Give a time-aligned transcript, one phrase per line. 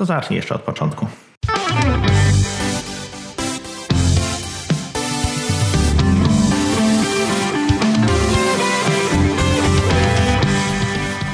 [0.00, 1.06] To zacznij jeszcze od początku.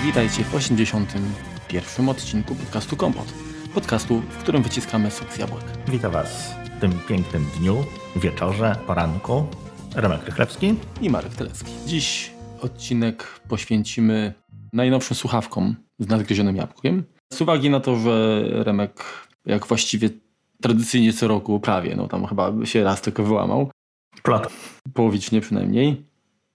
[0.05, 2.09] Witajcie w 81.
[2.09, 3.33] odcinku podcastu Kompot.
[3.75, 5.65] Podcastu, w którym wyciskamy sok z jabłek.
[5.89, 7.85] Witam Was w tym pięknym dniu,
[8.17, 9.47] wieczorze, poranku.
[9.95, 10.75] Remek Rychlewski.
[11.01, 11.73] I Marek Telecki.
[11.87, 14.35] Dziś odcinek poświęcimy
[14.73, 17.16] najnowszym słuchawkom z nadgryzionym jabłkiem.
[17.33, 19.05] Z uwagi na to, że Remek,
[19.47, 20.11] jak właściwie
[20.61, 23.71] tradycyjnie co roku prawie, no tam chyba się raz tylko wyłamał,
[24.23, 24.53] Plot.
[24.95, 26.05] połowicznie przynajmniej,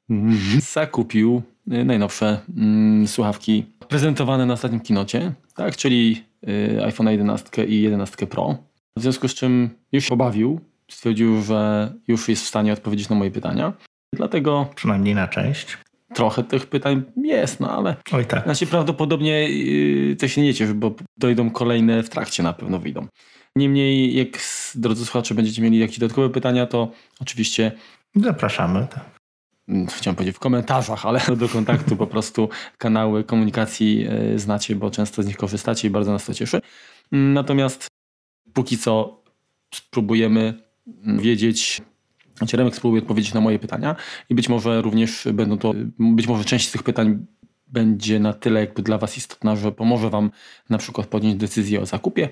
[0.73, 1.41] zakupił
[1.71, 8.27] y, najnowsze mm, słuchawki prezentowane na ostatnim kinocie, tak, czyli y, iPhone 11 i 11
[8.27, 8.57] Pro.
[8.97, 10.59] W związku z czym już się pobawił,
[10.91, 13.73] stwierdził, że już jest w stanie odpowiedzieć na moje pytania.
[14.13, 15.77] Dlatego Przynajmniej na część.
[16.13, 18.43] Trochę tych pytań jest, no ale Oj tak.
[18.43, 23.07] znaczy prawdopodobnie yy, to się nie ciesz, bo dojdą kolejne w trakcie na pewno wyjdą.
[23.55, 24.27] Niemniej, jak
[24.75, 27.71] drodzy słuchacze będziecie mieli jakieś dodatkowe pytania, to oczywiście
[28.15, 28.87] Zapraszamy.
[29.67, 34.91] mm, chciałem powiedzieć w komentarzach, ale do kontaktu po prostu kanały komunikacji yy, znacie, bo
[34.91, 36.61] często z nich korzystacie i bardzo nas to cieszy.
[37.11, 37.87] Natomiast
[38.53, 39.23] póki co
[39.73, 40.53] spróbujemy
[41.03, 41.81] mm, wiedzieć,
[42.41, 43.95] znaczy Remek spróbuje odpowiedzieć na moje pytania
[44.29, 47.25] i być może również będą to, być może część z tych pytań
[47.67, 50.31] będzie na tyle jakby dla Was istotna, że pomoże Wam
[50.69, 52.29] na przykład podjąć decyzję o zakupie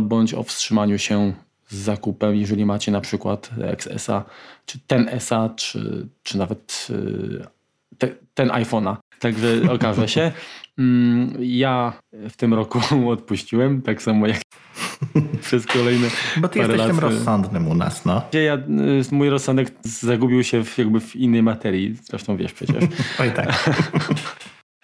[0.00, 1.32] bądź o wstrzymaniu się
[1.68, 4.24] z zakupem, jeżeli macie na przykład XS-a,
[4.66, 7.44] czy ten SA, czy, czy nawet y,
[7.98, 8.96] te, ten iPhone'a.
[9.20, 10.32] Także okaże się.
[10.78, 11.92] Mm, Ja
[12.30, 14.40] w tym roku odpuściłem, tak samo jak
[15.42, 18.22] przez kolejne Bo ty jesteś tym lat, y, rozsądnym u nas, no.
[18.32, 18.60] ja, y,
[19.12, 22.84] mój rozsądek zagubił się w, jakby w innej materii, zresztą wiesz przecież.
[23.20, 23.70] Oj tak.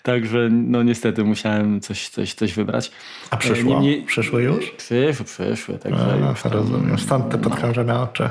[0.02, 2.92] Także no niestety musiałem coś, coś, coś wybrać.
[3.30, 3.72] A przyszło?
[3.72, 4.70] Niemniej- Przyszło już?
[4.70, 6.98] Przyszły, przyszły, także to tam- rozumiem.
[6.98, 8.28] Stąd te podkrążone oczy.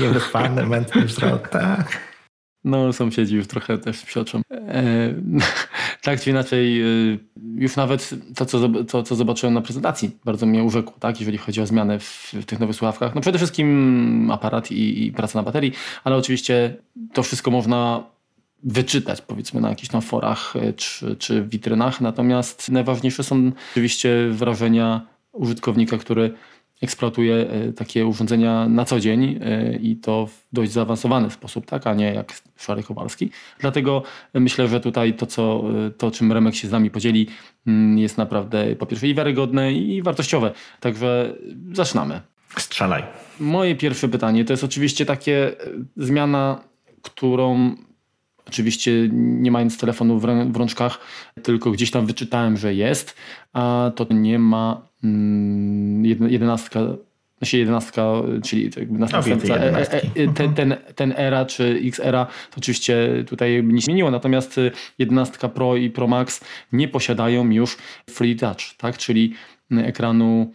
[0.00, 2.00] Niewyspany, mętny wzrok, tak.
[2.64, 4.40] No, sąsiedzi już trochę też psioczą.
[4.50, 5.14] E,
[6.02, 6.86] tak czy inaczej, e,
[7.54, 11.60] już nawet to co, to, co zobaczyłem na prezentacji, bardzo mnie urzekło, tak, jeżeli chodzi
[11.60, 13.14] o zmianę w, w tych nowych słuchawkach.
[13.14, 15.72] No przede wszystkim aparat i, i praca na baterii,
[16.04, 16.76] ale oczywiście
[17.12, 18.04] to wszystko można
[18.62, 22.00] wyczytać, powiedzmy, na jakichś tam forach e, czy, czy witrynach.
[22.00, 26.34] Natomiast najważniejsze są oczywiście wrażenia użytkownika, który
[26.82, 31.86] eksploatuje e, takie urządzenia na co dzień e, i to w dość zaawansowany sposób, tak,
[31.86, 33.30] a nie jak Szary Kowalski.
[33.58, 34.02] Dlatego
[34.34, 37.26] myślę, że tutaj to, co, e, to czym Remek się z nami podzieli,
[37.66, 40.52] mm, jest naprawdę po pierwsze i wiarygodne, i wartościowe.
[40.80, 41.34] Także
[41.72, 42.20] zaczynamy.
[42.56, 43.02] Strzelaj.
[43.40, 45.52] Moje pierwsze pytanie to jest oczywiście takie
[45.96, 46.60] zmiana,
[47.02, 47.76] którą
[48.48, 50.98] oczywiście nie mając telefonu w, rączkach,
[51.42, 53.16] tylko gdzieś tam wyczytałem, że jest,
[53.52, 56.80] a to nie ma mm, jedenastka,
[57.38, 62.24] znaczy jedenastka, czyli jakby następca, e, e, e, ten, ten, ten era czy X era,
[62.24, 66.40] to oczywiście tutaj nie zmieniło, natomiast y, 11 Pro i Pro Max
[66.72, 67.76] nie posiadają już
[68.10, 69.34] Free Touch, tak, czyli
[69.70, 70.52] ekranu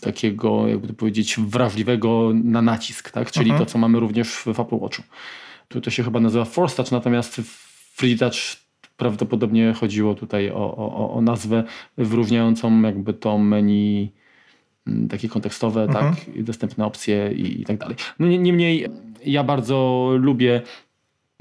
[0.00, 3.30] takiego, jakby to powiedzieć, wrażliwego na nacisk, tak?
[3.30, 3.66] czyli Mhm.
[3.66, 5.02] to, co mamy również w Apple Watchu.
[5.68, 7.40] Tu to się chyba nazywa Force Touch, natomiast
[7.96, 8.34] Free Touch
[8.96, 11.64] prawdopodobnie chodziło tutaj o, o, o nazwę
[11.98, 14.12] wyróżniającą jakby to menu
[14.86, 16.14] mm, takie kontekstowe, Mhm.
[16.14, 17.96] tak, dostępne opcje i, i tak dalej.
[18.18, 18.86] No, nie- Niemniej
[19.26, 20.62] ja bardzo lubię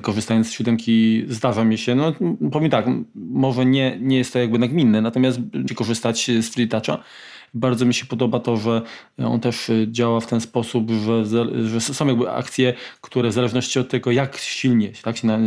[0.01, 2.13] korzystając z siódemki zdarza mi się, no
[2.51, 2.85] powiem tak,
[3.16, 5.39] może nie, nie jest to jakby nagminne, natomiast
[5.75, 7.03] korzystać z Free Toucha.
[7.53, 8.81] Bardzo mi się podoba to, że
[9.17, 11.25] on też działa w ten sposób, że,
[11.67, 15.39] że są jakby akcje, które w zależności od tego, jak silnie, tak, się na,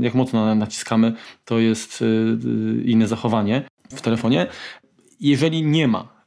[0.00, 1.12] jak mocno naciskamy,
[1.44, 4.46] to jest y, y, inne zachowanie w telefonie.
[5.20, 6.24] Jeżeli nie ma,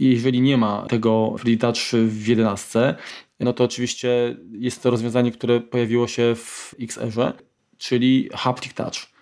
[0.00, 2.94] jeżeli nie ma tego Free Touch w 11,
[3.40, 7.32] no to oczywiście jest to rozwiązanie, które pojawiło się w XR,
[7.78, 9.16] czyli Haptic Touch.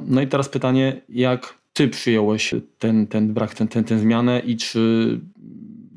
[0.00, 4.56] No i teraz pytanie, jak ty przyjąłeś ten, ten brak, ten, ten, tę zmianę i
[4.56, 5.20] czy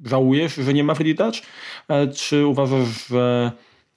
[0.06, 1.36] żałujesz, że nie ma Free Touch?
[2.16, 3.52] Czy uważasz, że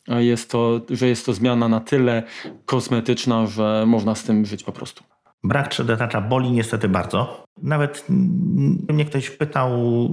[0.09, 2.23] jest to, że jest to zmiana na tyle
[2.67, 5.05] kosmetyczna, że można z tym żyć po prostu?
[5.43, 7.45] Brak 3D Toucha boli niestety bardzo.
[7.63, 8.07] Nawet
[8.89, 9.71] mnie ktoś pytał,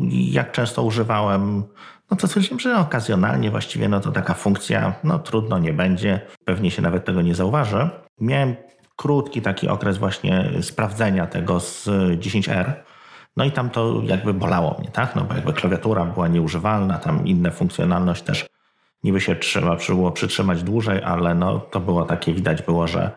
[0.10, 1.64] jak często używałem.
[2.12, 6.22] No to stwierdziłem, że okazjonalnie właściwie no to taka funkcja, no trudno nie będzie.
[6.46, 7.90] Pewnie się nawet tego nie zauważy.
[8.20, 8.56] Miałem
[9.02, 11.88] krótki taki okres właśnie sprawdzenia tego z
[12.20, 12.72] 10R.
[13.38, 15.16] No i tam to jakby bolało mnie, tak?
[15.16, 18.46] No bo jakby klawiatura była nieużywalna, tam inne funkcjonalność też
[19.04, 23.12] niby się trzeba było przytrzymać dłużej, ale no to było takie, widać było, że,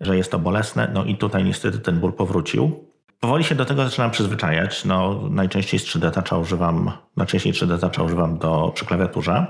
[0.00, 0.90] że jest to bolesne.
[0.94, 2.84] No i tutaj niestety ten ból powrócił.
[3.20, 4.84] Powoli się do tego zaczynam przyzwyczajać.
[4.84, 9.46] No, najczęściej z 3D Toucha używam, najczęściej 3D Toucha używam do, przy klawiaturze,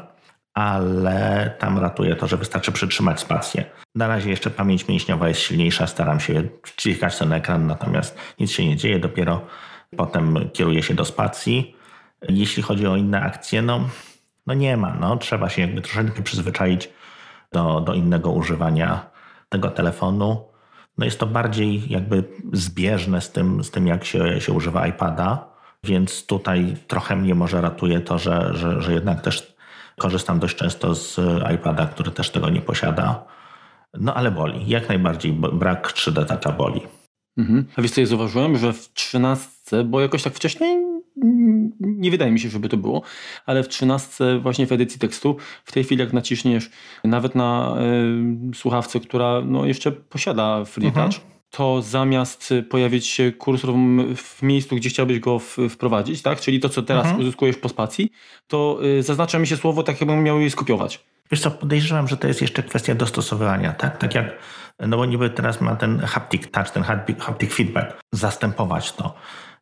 [0.56, 3.64] ale tam ratuje to, że wystarczy przytrzymać spację.
[3.94, 6.43] Na razie jeszcze pamięć mięśniowa jest silniejsza, staram się
[6.76, 9.41] klikać ten ekran, natomiast nic się nie dzieje, dopiero
[9.97, 11.76] potem kieruję się do spacji.
[12.29, 13.88] Jeśli chodzi o inne akcje, no,
[14.47, 14.94] no nie ma.
[15.00, 16.91] No, trzeba się jakby troszeczkę przyzwyczaić
[17.53, 19.11] do, do innego używania
[19.49, 20.49] tego telefonu.
[20.99, 25.49] No jest to bardziej jakby zbieżne z tym, z tym jak się, się używa iPada,
[25.85, 29.56] więc tutaj trochę mnie może ratuje to, że, że, że jednak też
[29.98, 31.20] korzystam dość często z
[31.54, 33.25] iPada, który też tego nie posiada.
[33.94, 36.81] No ale boli, jak najbardziej brak 3D Toucha boli.
[37.37, 37.66] Mhm.
[37.76, 40.87] A wiesz co, ja zauważyłem, że w 13, bo jakoś tak wcześniej
[41.81, 43.02] nie wydaje mi się, żeby to było,
[43.46, 46.70] ale w 13 właśnie w edycji tekstu, w tej chwili jak naciśniesz
[47.04, 47.76] nawet na
[48.52, 51.10] y, słuchawce, która no, jeszcze posiada Free mhm.
[51.50, 53.75] To zamiast pojawić się kursor
[54.16, 55.38] w miejscu, gdzie chciałbyś go
[55.70, 56.40] wprowadzić, tak?
[56.40, 57.22] czyli to, co teraz mhm.
[57.22, 58.10] uzyskujesz po spacji,
[58.46, 61.04] to y, zaznacza mi się słowo tak, jakbym miał je skopiować.
[61.31, 63.98] Wiesz co, podejrzewam, że to jest jeszcze kwestia dostosowywania, tak?
[63.98, 64.38] Tak jak,
[64.78, 66.82] no bo niby teraz ma ten haptic touch, ten
[67.19, 69.14] haptic feedback, zastępować to.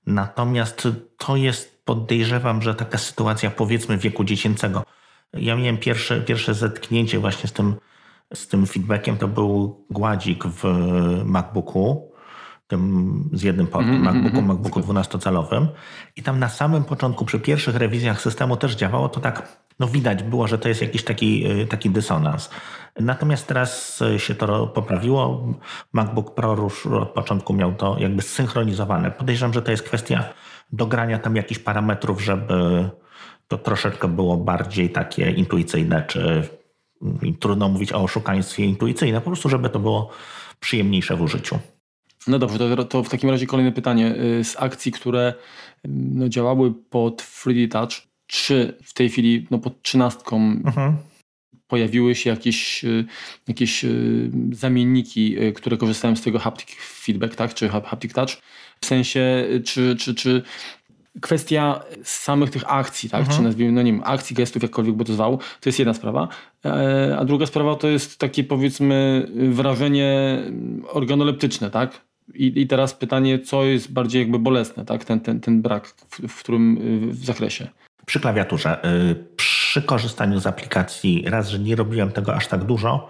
[0.07, 0.89] Natomiast
[1.19, 4.85] to jest, podejrzewam, że taka sytuacja powiedzmy wieku dziecięcego.
[5.33, 7.75] Ja miałem pierwsze, pierwsze zetknięcie właśnie z tym,
[8.35, 10.65] z tym feedbackiem, to był gładzik w
[11.25, 12.15] MacBooku,
[12.67, 15.67] tym z jednym portem, mm, MacBooku, mm, MacBooku 12-calowym
[16.17, 20.23] i tam na samym początku, przy pierwszych rewizjach systemu też działało to tak, no widać
[20.23, 22.51] było, że to jest jakiś taki, taki dysonans.
[23.01, 25.47] Natomiast teraz się to poprawiło.
[25.93, 29.11] MacBook Pro już od początku miał to jakby zsynchronizowane.
[29.11, 30.25] Podejrzewam, że to jest kwestia
[30.73, 32.55] dogrania tam jakichś parametrów, żeby
[33.49, 36.49] to troszeczkę było bardziej takie intuicyjne, czy
[37.41, 40.11] trudno mówić o oszukaństwie intuicyjne, po prostu, żeby to było
[40.61, 41.59] przyjemniejsze w użyciu.
[42.27, 44.15] No dobrze, to, to w takim razie kolejne pytanie.
[44.41, 45.35] Y, z akcji, które
[45.85, 47.93] no, działały pod 3D Touch,
[48.27, 50.97] czy w tej chwili no, pod trzynastką mhm
[51.75, 53.05] pojawiły się jakieś, y,
[53.49, 58.31] jakieś y, zamienniki, y, które korzystają z tego haptic feedback, tak, czy haptic touch,
[58.81, 60.43] w sensie, czy, czy, czy
[61.21, 63.39] kwestia samych tych akcji, tak, mhm.
[63.39, 66.29] czy nazwijmy, no nie wiem, akcji, gestów, jakkolwiek by to zwał, to jest jedna sprawa,
[66.65, 70.39] e, a druga sprawa to jest takie powiedzmy wrażenie
[70.89, 72.01] organoleptyczne, tak,
[72.35, 75.05] i, I teraz pytanie, co jest bardziej jakby bolesne, tak?
[75.05, 76.79] Ten, ten, ten brak w, w którym
[77.11, 77.69] w zakresie?
[78.07, 78.81] Przy klawiaturze
[79.37, 83.09] przy korzystaniu z aplikacji, raz, że nie robiłem tego aż tak dużo,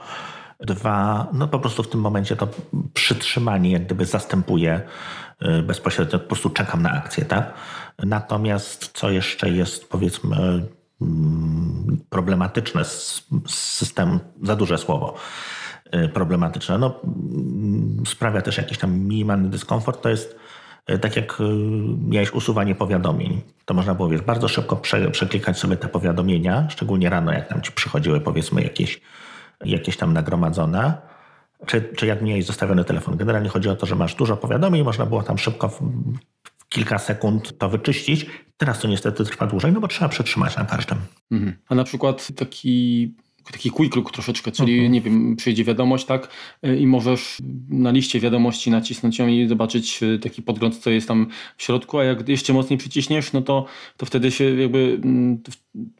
[0.60, 2.48] dwa, no po prostu w tym momencie to
[2.94, 4.80] przytrzymanie jak gdyby zastępuje
[5.42, 7.54] y, bezpośrednio, po prostu czekam na akcję, tak?
[7.98, 10.66] Natomiast co jeszcze jest powiedzmy
[11.00, 15.14] mm, problematyczne z, systemem, za duże słowo,
[15.94, 20.38] y, problematyczne, no mm, sprawia też jakiś tam minimalny dyskomfort, to jest
[20.86, 21.44] E, tak jak e,
[22.08, 27.10] miałeś usuwanie powiadomień, to można było wiesz, bardzo szybko prze, przeklikać sobie te powiadomienia, szczególnie
[27.10, 29.00] rano, jak tam ci przychodziły powiedzmy jakieś,
[29.64, 30.94] jakieś tam nagromadzone,
[31.66, 33.16] czy, czy jak miałeś zostawiony telefon.
[33.16, 35.70] Generalnie chodzi o to, że masz dużo powiadomień, można było tam szybko
[36.74, 38.26] kilka sekund to wyczyścić.
[38.56, 40.98] Teraz to niestety trwa dłużej, no bo trzeba przetrzymać na każdym.
[41.30, 41.52] Mhm.
[41.68, 43.14] A na przykład taki
[43.52, 44.92] taki quick look troszeczkę, czyli mhm.
[44.92, 46.28] nie wiem, przyjdzie wiadomość, tak,
[46.66, 51.08] y, i możesz na liście wiadomości nacisnąć ją i zobaczyć y, taki podgląd, co jest
[51.08, 51.26] tam
[51.56, 53.66] w środku, a jak jeszcze mocniej przyciśniesz, no to,
[53.96, 55.42] to wtedy się jakby mm,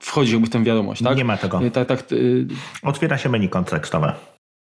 [0.01, 1.17] wchodzi jakby w tę wiadomość, tak?
[1.17, 1.65] Nie ma tego.
[1.65, 2.05] Y, tak, tak,
[2.83, 4.15] Otwiera się menu kontekstowe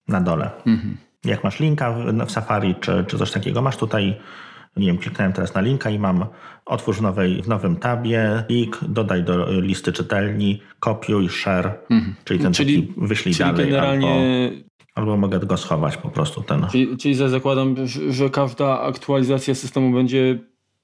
[0.07, 0.51] na dole.
[0.65, 0.97] Mhm.
[1.25, 4.15] Jak masz linka w, w Safari czy, czy coś takiego, masz tutaj
[4.77, 6.25] nie wiem, kliknąłem teraz na linka i mam
[6.65, 12.15] otwórz w, nowej, w nowym tabie, klik, dodaj do listy czytelni, kopiuj, share, mhm.
[12.25, 13.65] czyli ten czyli, taki wyślij czyli dalej.
[13.65, 14.51] Generalnie...
[14.95, 16.67] Albo, albo mogę go schować po prostu ten.
[16.71, 17.75] Czyli, czyli zakładam,
[18.09, 20.39] że każda aktualizacja systemu będzie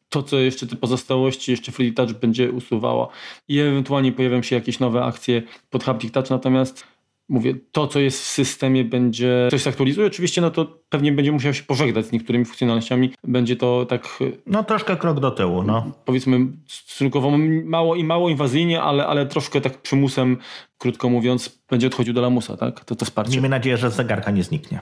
[0.09, 3.07] to, co jeszcze te pozostałości, jeszcze Free Touch będzie usuwała
[3.47, 6.83] i ewentualnie pojawią się jakieś nowe akcje pod Haptic Touch, natomiast
[7.29, 11.53] mówię, to co jest w systemie będzie, coś zaktualizuje, oczywiście no to pewnie będzie musiał
[11.53, 13.13] się pożegnać z niektórymi funkcjonalnościami.
[13.23, 14.19] Będzie to tak...
[14.45, 15.91] No troszkę krok do tyłu, no.
[16.05, 20.37] Powiedzmy stosunkowo mało i mało inwazyjnie, ale, ale troszkę tak przymusem,
[20.77, 22.85] krótko mówiąc, będzie odchodził do lamusa, tak?
[22.85, 23.31] To, to wsparcie.
[23.31, 24.79] Miejmy nadzieję, że zegarka nie zniknie.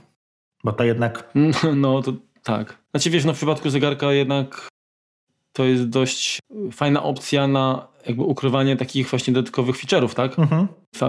[0.63, 1.33] Bo to jednak...
[1.75, 2.13] No to
[2.43, 2.77] tak.
[2.91, 4.67] Znaczy wiesz, no w przypadku zegarka jednak
[5.57, 6.39] to jest dość
[6.71, 10.39] fajna opcja na jakby ukrywanie takich właśnie dodatkowych feature'ów, tak?
[10.39, 10.67] Mhm.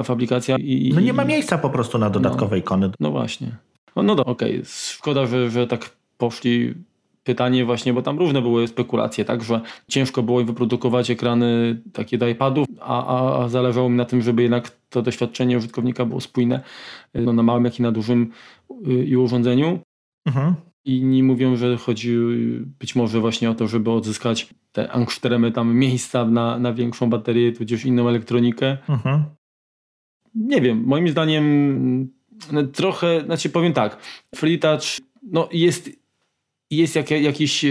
[0.09, 2.90] Aplikacja i, No nie ma miejsca po prostu na dodatkowe no, ikony.
[3.00, 3.57] No właśnie.
[3.97, 4.64] No, no okej, okay.
[4.64, 6.75] szkoda, że, że tak poszli
[7.25, 12.28] pytanie właśnie, bo tam różne były spekulacje, tak, że ciężko było wyprodukować ekrany takie do
[12.28, 16.61] iPadów, a, a, a zależało mi na tym, żeby jednak to doświadczenie użytkownika było spójne
[17.14, 18.31] no, na małym, jak i na dużym
[18.88, 19.78] y, i urządzeniu.
[20.26, 20.55] Mhm.
[20.88, 22.16] Inni mówią, że chodzi
[22.78, 27.52] być może właśnie o to, żeby odzyskać te angszteremy tam miejsca na, na większą baterię,
[27.52, 28.76] tudzież inną elektronikę.
[28.88, 29.25] Mhm.
[30.35, 32.09] Nie wiem, moim zdaniem
[32.52, 33.99] no, trochę, znaczy powiem tak,
[34.35, 34.83] Free Touch
[35.23, 35.90] no, jest,
[36.71, 37.64] jest jak, jakiś,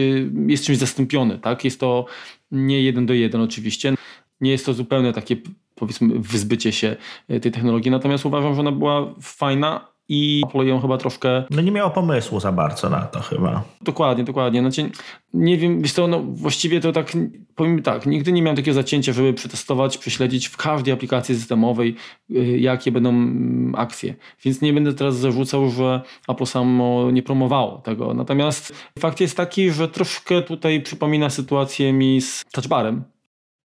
[0.47, 1.65] jest czymś zastąpiony, tak?
[1.65, 2.05] Jest to
[2.51, 3.93] nie jeden do jeden oczywiście.
[4.41, 5.37] Nie jest to zupełnie takie
[5.75, 6.95] powiedzmy wyzbycie się
[7.27, 11.43] tej technologii, natomiast uważam, że ona była fajna, i Apple ją chyba troszkę...
[11.49, 13.63] No nie miało pomysłu za bardzo na to chyba.
[13.81, 14.59] Dokładnie, dokładnie.
[14.59, 14.89] Znaczy,
[15.33, 17.11] nie wiem, wiesz co, no właściwie to tak,
[17.55, 21.95] powiem tak, nigdy nie miałem takiego zacięcia, żeby przetestować, prześledzić w każdej aplikacji systemowej,
[22.31, 24.15] y, jakie będą mm, akcje.
[24.43, 28.13] Więc nie będę teraz zarzucał, że Apple samo nie promowało tego.
[28.13, 33.03] Natomiast fakt jest taki, że troszkę tutaj przypomina sytuację mi z touchbarem.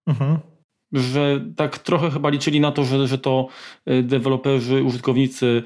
[0.07, 0.37] Mhm
[0.93, 3.47] że tak trochę chyba liczyli na to, że, że to
[3.89, 5.63] y, deweloperzy, użytkownicy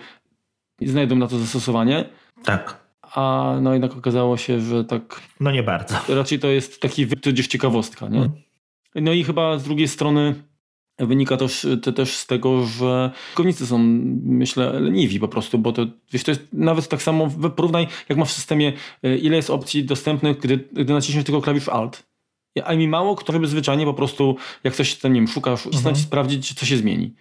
[0.81, 2.09] znajdą na to zastosowanie.
[2.43, 2.85] Tak.
[3.01, 5.21] A no jednak okazało się, że tak.
[5.39, 5.95] No nie bardzo.
[6.09, 8.19] Raczej to jest taki tudzież ciekawostka, nie?
[8.19, 8.41] Hmm.
[8.95, 10.35] No i chyba z drugiej strony
[10.99, 13.77] wynika też, to też z tego, że użytkownicy są,
[14.23, 18.25] myślę, leniwi po prostu, bo to, wiesz, to jest nawet tak samo, porównaj jak ma
[18.25, 22.03] w systemie, e, ile jest opcji dostępnych, gdy, gdy naciśniesz tylko klawisz Alt.
[22.63, 25.95] A mi mało kto by zwyczajnie po prostu, jak coś tam, nie wiem, szukasz, mhm.
[25.95, 27.15] sprawdzić, co się zmieni.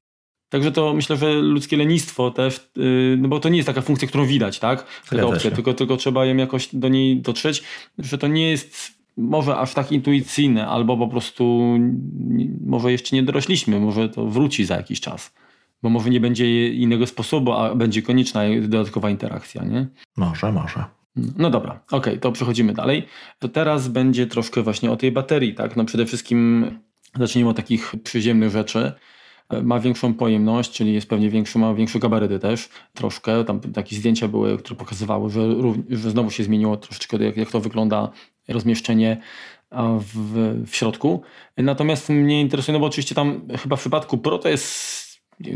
[0.54, 4.08] Także to myślę, że ludzkie lenistwo też, yy, no bo to nie jest taka funkcja,
[4.08, 4.86] którą widać, tak?
[5.10, 7.62] Taka opcja, tylko, tylko trzeba ją jakoś do niej dotrzeć,
[7.98, 11.74] że to nie jest może aż tak intuicyjne, albo po prostu
[12.66, 15.34] może jeszcze nie dorośliśmy, może to wróci za jakiś czas.
[15.82, 19.86] Bo może nie będzie innego sposobu, a będzie konieczna dodatkowa interakcja, nie?
[20.16, 20.84] Może, może.
[21.16, 23.06] No dobra, okej, okay, to przechodzimy dalej.
[23.38, 25.76] To teraz będzie troszkę właśnie o tej baterii, tak?
[25.76, 26.66] No przede wszystkim
[27.18, 28.92] zacznijmy od takich przyziemnych rzeczy
[29.62, 33.44] ma większą pojemność, czyli jest pewnie większy, ma większe gabaryty też, troszkę.
[33.44, 35.48] Tam takie zdjęcia były, które pokazywały, że,
[35.90, 38.10] że znowu się zmieniło troszeczkę, jak, jak to wygląda
[38.48, 39.20] rozmieszczenie
[40.00, 41.22] w, w środku.
[41.56, 45.04] Natomiast mnie interesuje, no bo oczywiście tam chyba w przypadku Pro to jest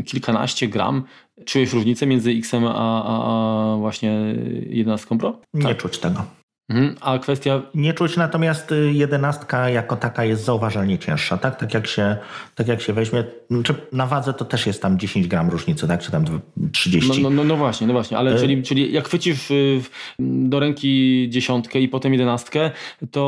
[0.05, 1.03] kilkanaście gram.
[1.45, 4.35] Czujesz różnicę między X-em a, a, a właśnie
[4.69, 5.41] 11 Pro?
[5.53, 5.77] Nie tak.
[5.77, 6.38] czuć tego.
[6.69, 6.95] Mhm.
[7.01, 7.61] A kwestia.
[7.75, 11.59] Nie czuć, natomiast y, jedenastka jako taka jest zauważalnie cięższa, tak?
[11.59, 12.17] Tak jak się,
[12.55, 13.23] tak jak się weźmie.
[13.63, 16.01] Czy na wadze to też jest tam 10 gram różnicy, tak?
[16.01, 16.25] Czy tam
[16.71, 17.23] 30.
[17.23, 19.81] No, no, no właśnie, no właśnie, ale y czyli, czyli jak chwycisz y,
[20.19, 22.71] do ręki dziesiątkę i potem jedenastkę,
[23.11, 23.19] to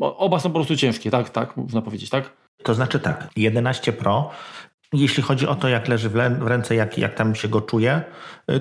[0.00, 1.30] oba są po prostu ciężkie, tak?
[1.30, 2.32] Tak, można powiedzieć, tak?
[2.62, 4.30] To znaczy tak, 11 Pro,
[4.92, 8.02] jeśli chodzi o to, jak leży w ręce, jak, jak tam się go czuje,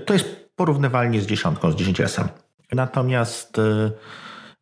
[0.05, 2.27] to jest porównywalnie z dziesiątką, z 10S-em.
[2.71, 3.91] Natomiast y,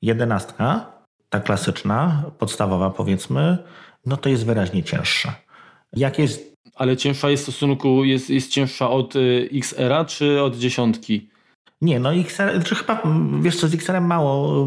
[0.01, 0.91] jedenastka,
[1.29, 3.57] ta klasyczna, podstawowa powiedzmy,
[4.05, 5.35] no to jest wyraźnie cięższa.
[5.93, 6.55] Jak jest...
[6.75, 11.29] Ale cięższa jest w stosunku, jest, jest cięższa od y, XR-a czy od dziesiątki?
[11.81, 13.01] Nie, no XR, czy chyba,
[13.41, 14.65] wiesz co, z XR-em mało,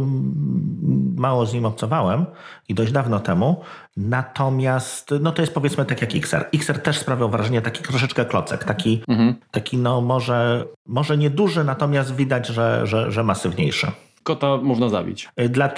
[1.16, 2.26] mało z nim obcowałem
[2.68, 3.60] i dość dawno temu,
[3.96, 6.44] natomiast no to jest powiedzmy tak jak XR.
[6.54, 9.34] XR też sprawiał wrażenie taki troszeczkę klocek, taki, mhm.
[9.50, 13.90] taki no może, może nieduży, natomiast widać, że, że, że masywniejszy.
[14.22, 15.28] Kota można zabić.
[15.40, 15.70] Y, dla,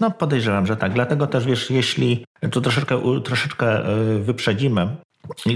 [0.00, 0.92] no podejrzewam, że tak.
[0.92, 4.96] Dlatego też wiesz, jeśli to troszeczkę, troszeczkę y, wyprzedzimy,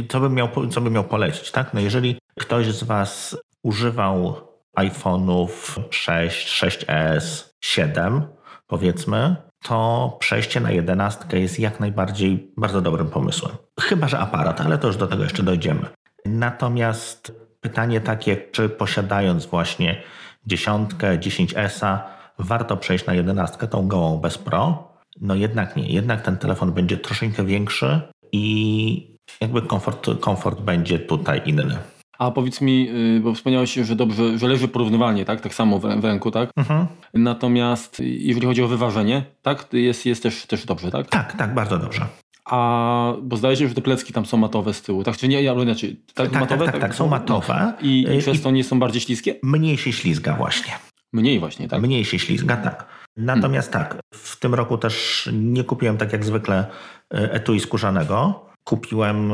[0.08, 1.74] co bym miał, co bym miał polecić, tak?
[1.74, 8.22] No jeżeli ktoś z Was używał iPhone'ów 6, 6S, 7
[8.66, 13.56] powiedzmy, to przejście na 11 jest jak najbardziej bardzo dobrym pomysłem.
[13.80, 15.86] Chyba, że aparat, ale to już do tego jeszcze dojdziemy.
[16.26, 20.02] Natomiast pytanie takie, czy posiadając właśnie
[20.46, 21.98] dziesiątkę, 10S,
[22.38, 24.92] warto przejść na 11 tą gołą bez Pro?
[25.20, 25.88] No jednak nie.
[25.88, 28.00] Jednak ten telefon będzie troszeczkę większy
[28.32, 31.78] i jakby komfort, komfort będzie tutaj inny.
[32.18, 35.40] A powiedz mi, y, bo wspomniałeś, że dobrze, że leży porównywalnie, tak?
[35.40, 36.50] Tak samo w, ręku, tak?
[36.56, 36.86] Mhm.
[37.14, 39.66] Natomiast jeżeli chodzi o wyważenie, tak?
[39.72, 41.08] Jest, jest też, też dobrze, tak?
[41.08, 42.06] Tak, tak, bardzo dobrze.
[42.44, 45.16] A, bo zdaje się, że te plecki tam są matowe z tyłu, tak?
[45.16, 46.64] Czy nie, ale inaczej, tak, tak, matowe?
[46.64, 47.72] Tak, tak, tak, są matowe.
[47.82, 49.34] I, i przez to nie są bardziej śliskie?
[49.42, 50.72] Mniej się ślizga właśnie.
[51.12, 51.82] Mniej właśnie, tak?
[51.82, 52.86] Mniej się ślizga, tak.
[53.16, 53.90] Natomiast hmm.
[53.90, 56.66] tak, w tym roku też nie kupiłem tak jak zwykle
[57.14, 58.46] e, etui skórzanego.
[58.64, 59.32] Kupiłem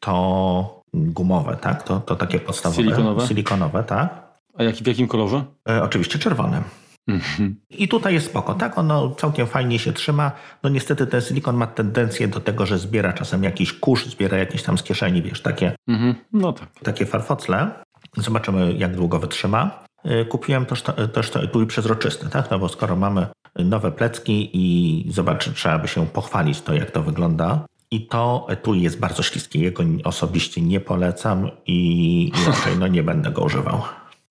[0.00, 1.82] to gumowe, tak?
[1.82, 2.82] To, to takie podstawowe.
[2.82, 3.26] Silikonowe?
[3.26, 4.24] Silikonowe, tak.
[4.58, 5.44] A jaki, w jakim kolorze?
[5.68, 6.62] E, oczywiście czerwonym.
[7.08, 7.56] Mhm.
[7.70, 8.78] I tutaj jest spoko, tak?
[8.78, 10.32] Ono całkiem fajnie się trzyma.
[10.62, 14.62] No niestety ten silikon ma tendencję do tego, że zbiera czasem jakiś kurz, zbiera jakieś
[14.62, 16.14] tam z kieszeni, wiesz, takie, mhm.
[16.32, 16.68] no tak.
[16.82, 17.70] takie farfocle.
[18.16, 19.84] Zobaczymy, jak długo wytrzyma.
[20.04, 22.50] E, kupiłem też to, też to etui przezroczyste, tak?
[22.50, 23.26] No bo skoro mamy
[23.58, 28.82] nowe plecki i zobaczy, trzeba by się pochwalić to, jak to wygląda, i to etui
[28.82, 29.58] jest bardzo śliskie.
[29.58, 33.82] Jego osobiście nie polecam i raczej no, nie będę go używał.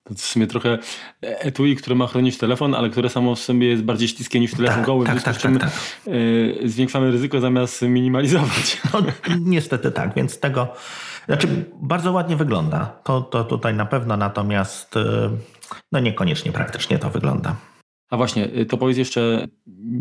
[0.04, 0.78] To w sumie trochę
[1.22, 4.76] etui, które ma chronić telefon, ale które samo w sobie jest bardziej śliskie niż telefon
[4.76, 6.10] tak, goły, tak, w tak, z czym tak, tak.
[6.66, 8.82] zwiększamy ryzyko zamiast minimalizować.
[8.94, 9.00] No,
[9.40, 10.68] niestety tak, więc tego,
[11.26, 11.48] znaczy
[11.82, 15.30] bardzo ładnie wygląda, to, to tutaj na pewno, natomiast e,
[15.92, 17.56] no niekoniecznie praktycznie to wygląda.
[18.10, 19.48] A właśnie, to powiedz jeszcze,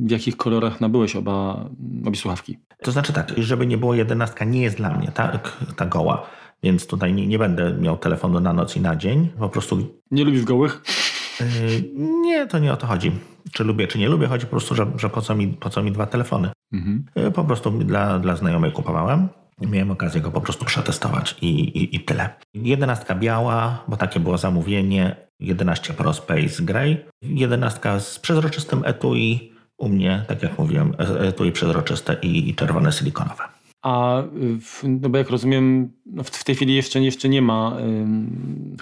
[0.07, 1.65] w jakich kolorach nabyłeś oba,
[2.07, 2.59] obie słuchawki?
[2.83, 6.27] To znaczy tak, żeby nie było jedenastka nie jest dla mnie, tak, ta goła.
[6.63, 9.29] Więc tutaj nie, nie będę miał telefonu na noc i na dzień.
[9.39, 10.01] Po prostu.
[10.11, 10.83] Nie lubisz gołych?
[11.41, 11.47] Yy,
[11.97, 13.13] nie, to nie o to chodzi.
[13.53, 14.27] Czy lubię, czy nie lubię.
[14.27, 16.51] Chodzi po prostu, że, że po, co mi, po co mi dwa telefony.
[16.73, 17.05] Mhm.
[17.17, 19.29] Yy, po prostu dla, dla znajomej kupowałem.
[19.71, 22.29] Miałem okazję go po prostu przetestować i, i, i tyle.
[22.55, 25.17] Jedenastka biała, bo takie było zamówienie.
[25.41, 27.05] 11 Pro Space Gray.
[27.23, 29.53] Jedenastka z przezroczystym etui.
[29.79, 33.52] U mnie, tak jak mówiłem, etui przezroczyste i, i czerwone silikonowe.
[33.83, 34.23] A
[34.83, 37.77] no bo jak rozumiem, no w tej chwili jeszcze, jeszcze nie ma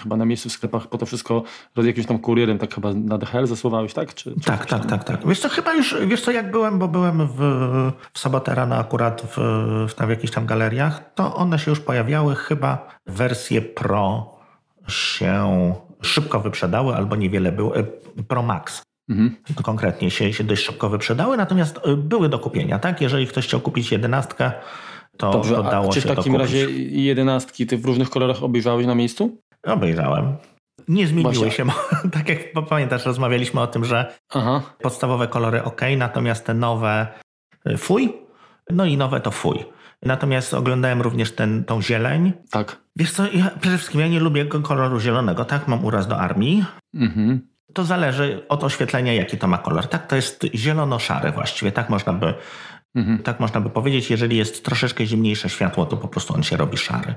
[0.03, 1.43] chyba na miejscu w sklepach po to wszystko
[1.83, 4.13] jakimś tam kurierem, tak chyba na DHL zasłowałeś, tak?
[4.13, 5.27] Czy, czy tak, tak, tak, tak.
[5.27, 7.39] Wiesz co, chyba już, wiesz co, jak byłem, bo byłem w,
[8.13, 9.37] w sobotę rano akurat w,
[9.89, 14.37] w, tam w jakichś tam galeriach, to one się już pojawiały, chyba wersje Pro
[14.87, 17.83] się szybko wyprzedały albo niewiele było, e,
[18.27, 18.81] Pro Max.
[19.11, 19.35] Mhm.
[19.55, 23.01] To konkretnie się, się dość szybko wyprzedały, natomiast e, były do kupienia, tak?
[23.01, 24.51] Jeżeli ktoś chciał kupić jedenastkę,
[25.17, 28.85] to, Dobrze, to dało czy się w takim razie jedenastki ty w różnych kolorach obejrzałeś
[28.87, 29.37] na miejscu?
[29.63, 30.35] Obejrzałem.
[30.87, 31.51] Nie zmieniły Właśnie.
[31.51, 31.65] się.
[32.17, 32.39] tak jak
[32.69, 34.61] pamiętasz, rozmawialiśmy o tym, że Aha.
[34.81, 37.07] podstawowe kolory ok, natomiast te nowe
[37.69, 38.13] y, fuj,
[38.69, 39.65] no i nowe to fuj.
[40.01, 42.33] Natomiast oglądałem również ten, tą zieleń.
[42.51, 42.81] Tak.
[42.95, 45.67] Wiesz co, ja, przede wszystkim ja nie lubię koloru zielonego, tak?
[45.67, 46.65] Mam uraz do armii.
[46.93, 47.50] Mhm.
[47.73, 49.87] To zależy od oświetlenia, jaki to ma kolor.
[49.87, 52.33] Tak, to jest zielono-szary właściwie, tak można by
[52.95, 53.23] Mhm.
[53.23, 56.77] Tak można by powiedzieć, jeżeli jest troszeczkę zimniejsze światło, to po prostu on się robi
[56.77, 57.15] szary.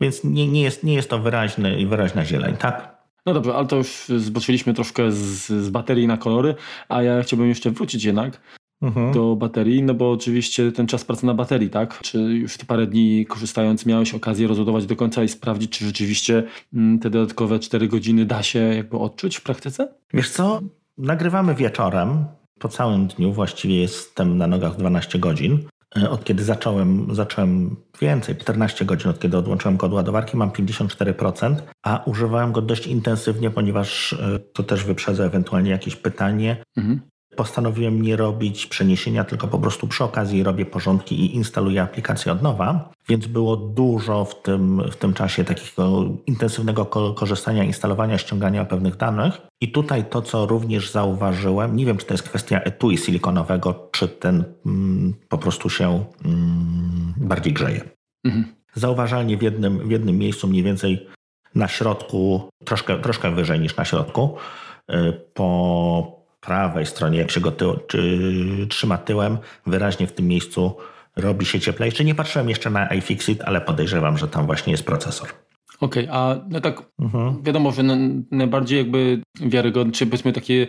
[0.00, 2.96] Więc nie, nie, jest, nie jest to wyraźny, wyraźna zieleń, tak?
[3.26, 6.54] No dobrze, ale to już zboczyliśmy troszkę z, z baterii na kolory,
[6.88, 8.40] a ja chciałbym jeszcze wrócić jednak
[8.82, 9.12] mhm.
[9.12, 12.00] do baterii, no bo oczywiście ten czas pracy na baterii, tak?
[12.02, 16.42] Czy już te parę dni korzystając miałeś okazję rozładować do końca i sprawdzić, czy rzeczywiście
[16.74, 19.88] mm, te dodatkowe 4 godziny da się jakby odczuć w praktyce?
[20.14, 20.60] Wiesz co,
[20.98, 22.24] nagrywamy wieczorem,
[22.58, 25.58] po całym dniu właściwie jestem na nogach 12 godzin.
[25.96, 30.50] E, od kiedy zacząłem, zacząłem więcej, 14 godzin, od kiedy odłączyłem go od ładowarki, mam
[30.50, 36.56] 54%, a używałem go dość intensywnie, ponieważ e, to też wyprzedzę ewentualnie jakieś pytanie.
[36.76, 37.00] Mhm
[37.36, 42.42] postanowiłem nie robić przeniesienia, tylko po prostu przy okazji robię porządki i instaluję aplikację od
[42.42, 42.90] nowa.
[43.08, 49.40] Więc było dużo w tym, w tym czasie takiego intensywnego korzystania, instalowania, ściągania pewnych danych.
[49.60, 54.08] I tutaj to, co również zauważyłem, nie wiem, czy to jest kwestia etui silikonowego, czy
[54.08, 57.80] ten mm, po prostu się mm, bardziej grzeje.
[58.24, 58.44] Mhm.
[58.74, 61.06] Zauważalnie w jednym, w jednym miejscu, mniej więcej
[61.54, 64.36] na środku, troszkę, troszkę wyżej niż na środku,
[64.90, 66.15] y, po
[66.46, 70.76] prawej stronie, jak się go tył, czy, trzyma tyłem, wyraźnie w tym miejscu
[71.16, 71.86] robi się cieplej.
[71.86, 75.28] Jeszcze nie patrzyłem jeszcze na iFixit, ale podejrzewam, że tam właśnie jest procesor.
[75.80, 77.42] Okej, okay, a no tak mhm.
[77.42, 77.82] wiadomo, że
[78.30, 80.66] najbardziej jakby wiarygodne, czy powiedzmy takie,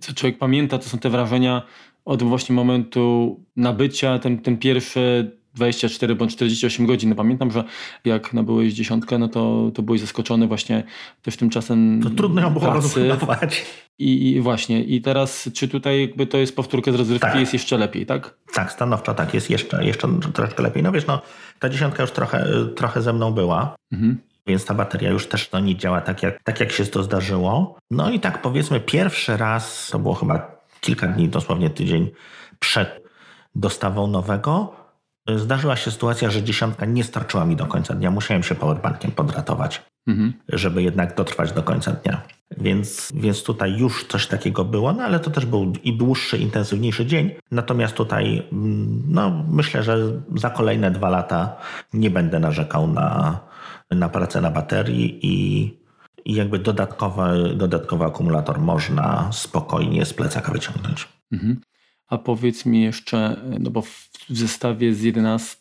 [0.00, 1.62] co człowiek pamięta, to są te wrażenia
[2.04, 7.10] od właśnie momentu nabycia, ten, ten pierwszy 24 bądź 48 godzin.
[7.10, 7.64] No pamiętam, że
[8.04, 10.82] jak nabyłeś dziesiątkę, no to, to byłeś zaskoczony właśnie
[11.22, 13.66] też tymczasem To trudno ją było rozbudować.
[13.98, 17.40] I, I, właśnie, i teraz czy tutaj jakby to jest powtórka z rozrywki, tak.
[17.40, 18.34] jest jeszcze lepiej, tak?
[18.54, 20.82] Tak, stanowczo tak, jest jeszcze, jeszcze troszkę lepiej.
[20.82, 21.22] No wiesz, no
[21.58, 23.74] ta dziesiątka już trochę, trochę ze mną była.
[23.92, 24.18] Mhm.
[24.46, 27.78] Więc ta bateria już też to nie działa tak jak, tak, jak się to zdarzyło.
[27.90, 32.10] No i tak powiedzmy, pierwszy raz, to było chyba kilka dni, dosłownie tydzień
[32.58, 33.04] przed
[33.54, 34.83] dostawą nowego,
[35.36, 38.10] Zdarzyła się sytuacja, że dziesiątka nie starczyła mi do końca dnia.
[38.10, 40.32] Musiałem się powerbankiem podratować, mhm.
[40.48, 42.22] żeby jednak dotrwać do końca dnia.
[42.56, 47.06] Więc, więc tutaj już coś takiego było, no ale to też był i dłuższy, intensywniejszy
[47.06, 47.30] dzień.
[47.50, 49.98] Natomiast tutaj mm, no, myślę, że
[50.34, 51.56] za kolejne dwa lata
[51.92, 53.40] nie będę narzekał na,
[53.90, 55.64] na pracę na baterii i,
[56.24, 61.08] i jakby dodatkowy, dodatkowy akumulator można spokojnie z plecaka wyciągnąć.
[61.32, 61.60] Mhm.
[62.08, 65.56] A powiedz mi jeszcze, no bo w zestawie z 11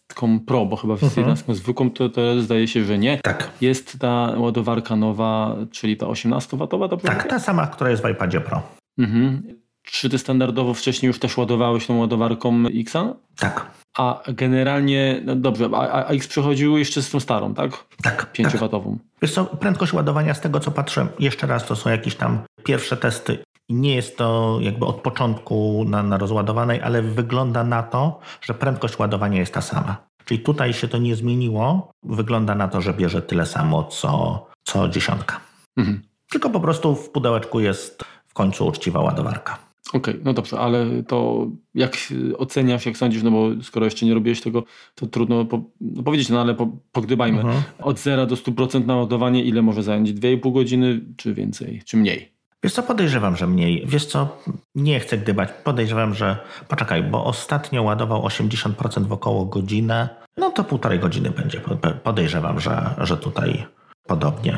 [0.47, 1.19] Pro, bo chyba z mhm.
[1.19, 3.17] 11 zwykłą to, to zdaje się, że nie.
[3.17, 3.49] Tak.
[3.61, 7.07] Jest ta ładowarka nowa, czyli ta 18W, dobrze?
[7.07, 8.61] Tak, ta sama, która jest w iPadzie Pro.
[8.97, 9.43] Mhm.
[9.83, 13.13] Czy ty standardowo wcześniej już też ładowałeś tą ładowarką Xa?
[13.37, 13.71] Tak.
[13.97, 17.71] A generalnie, no dobrze, a, a X przechodził jeszcze z tą starą, tak?
[18.01, 18.33] Tak.
[18.33, 18.69] 5W.
[18.69, 18.81] Tak.
[19.21, 22.97] Wiesz co, prędkość ładowania z tego co patrzę, jeszcze raz to są jakieś tam pierwsze
[22.97, 28.53] testy nie jest to jakby od początku na, na rozładowanej, ale wygląda na to, że
[28.53, 29.97] prędkość ładowania jest ta sama.
[30.25, 31.91] Czyli tutaj się to nie zmieniło.
[32.03, 35.39] Wygląda na to, że bierze tyle samo co, co dziesiątka.
[35.77, 36.01] Mhm.
[36.31, 39.57] tylko po prostu w pudełeczku jest w końcu uczciwa ładowarka.
[39.93, 41.97] Okej, okay, no dobrze, ale to jak
[42.37, 44.63] oceniasz, jak sądzisz, no bo skoro jeszcze nie robiłeś tego,
[44.95, 47.41] to trudno po, no powiedzieć, no ale po, pogdybajmy.
[47.41, 47.63] Mhm.
[47.79, 50.09] Od 0 do 100% naładowanie ile może zająć?
[50.13, 52.32] 2,5 godziny, czy więcej, czy mniej?
[52.63, 53.83] Wiesz co, podejrzewam, że mniej.
[53.87, 54.37] Wiesz co,
[54.75, 55.49] nie chcę gdybać.
[55.63, 56.37] Podejrzewam, że...
[56.67, 60.09] Poczekaj, bo ostatnio ładował 80% w około godzinę.
[60.37, 61.61] No to półtorej godziny będzie.
[62.03, 63.65] Podejrzewam, że, że tutaj
[64.07, 64.53] podobnie.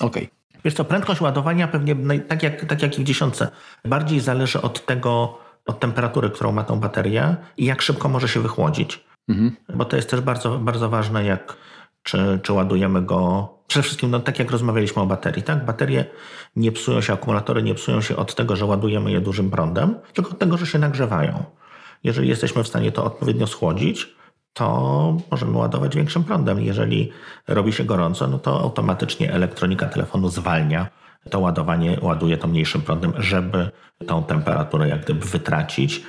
[0.00, 0.24] Okej.
[0.24, 0.40] Okay.
[0.64, 3.48] Wiesz co, prędkość ładowania pewnie, tak jak, tak jak i w dziesiątce,
[3.84, 8.40] bardziej zależy od tego, od temperatury, którą ma tą baterię i jak szybko może się
[8.40, 9.04] wychłodzić.
[9.28, 9.56] Mhm.
[9.74, 11.56] Bo to jest też bardzo, bardzo ważne, jak
[12.02, 13.48] czy, czy ładujemy go.
[13.70, 15.64] Przede wszystkim, no, tak jak rozmawialiśmy o baterii, tak?
[15.64, 16.04] Baterie
[16.56, 20.30] nie psują się, akumulatory nie psują się od tego, że ładujemy je dużym prądem, tylko
[20.30, 21.44] od tego, że się nagrzewają.
[22.04, 24.14] Jeżeli jesteśmy w stanie to odpowiednio schłodzić,
[24.52, 26.60] to możemy ładować większym prądem.
[26.60, 27.12] Jeżeli
[27.48, 30.88] robi się gorąco, no to automatycznie elektronika telefonu zwalnia
[31.30, 33.70] to ładowanie, ładuje to mniejszym prądem, żeby
[34.06, 36.02] tą temperaturę jak gdyby wytracić.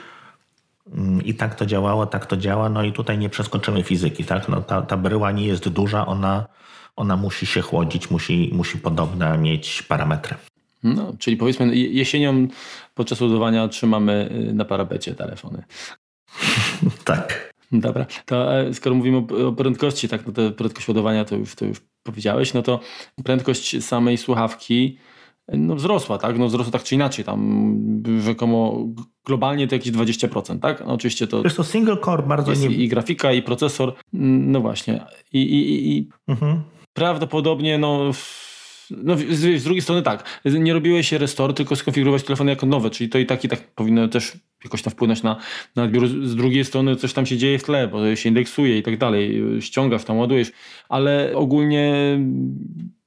[0.93, 2.69] Mm, I tak to działało, tak to działa.
[2.69, 4.50] No i tutaj nie przeskoczymy fizyki, tak?
[4.50, 6.47] No ta, ta bryła nie jest duża, ona,
[6.95, 10.36] ona musi się chłodzić, musi, musi podobne mieć parametry.
[10.84, 12.47] No, czyli powiedzmy jesienią
[12.95, 15.63] podczas ładowania trzymamy y, na parapecie telefony.
[17.04, 17.51] tak.
[17.71, 21.65] Dobra, to e, skoro mówimy o, prędkości, tak, no to prędkość ładowania to już, to
[21.65, 22.80] już powiedziałeś, no to
[23.23, 24.97] prędkość samej słuchawki
[25.47, 26.38] no wzrosła, tak?
[26.38, 28.88] No wzrosła tak czy inaczej, tam rzekomo
[29.25, 30.80] globalnie to jakieś 20%, tak?
[30.80, 31.43] No oczywiście to...
[31.43, 32.69] Jest to single core bardzo jest nie...
[32.69, 35.06] I grafika, i procesor, no właśnie.
[35.34, 36.62] I, i, i mhm.
[36.93, 38.12] Prawdopodobnie no
[38.97, 42.89] no, z, z, drugiej strony tak, nie robiłeś się restore, tylko skonfigurować telefon jako nowe,
[42.89, 45.38] czyli to i tak i tak powinno też jakoś tam wpłynąć na,
[45.75, 46.08] na odbiór.
[46.08, 49.43] Z drugiej strony coś tam się dzieje w tle, bo się indeksuje i tak dalej,
[49.60, 50.51] ściągasz tam, ładujesz,
[50.89, 52.19] ale ogólnie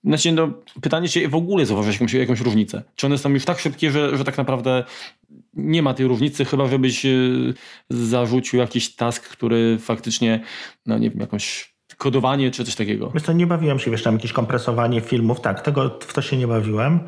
[0.05, 2.83] znaczy, no, pytanie, czy w ogóle zauważyłeś jakąś, jakąś różnicę?
[2.97, 4.85] Czy one są już tak szybkie, że, że tak naprawdę
[5.55, 7.07] nie ma tej różnicy, chyba żebyś
[7.91, 10.41] zarzucił jakiś task, który faktycznie,
[10.87, 13.11] no nie wiem, jakąś kodowanie czy coś takiego.
[13.11, 16.37] Wiesz co, nie bawiłem się, wiesz, tam jakieś kompresowanie filmów, tak, tego, w to się
[16.37, 17.01] nie bawiłem.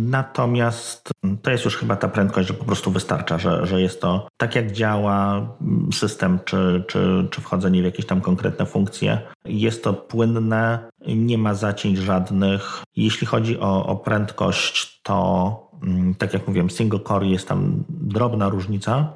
[0.00, 1.10] Natomiast
[1.42, 4.54] to jest już chyba ta prędkość, że po prostu wystarcza, że, że jest to tak
[4.54, 5.48] jak działa
[5.92, 9.20] system, czy, czy, czy wchodzenie w jakieś tam konkretne funkcje.
[9.44, 12.82] Jest to płynne, nie ma zacięć żadnych.
[12.96, 18.48] Jeśli chodzi o, o prędkość, to mm, tak jak mówiłem, single core jest tam drobna
[18.48, 19.12] różnica.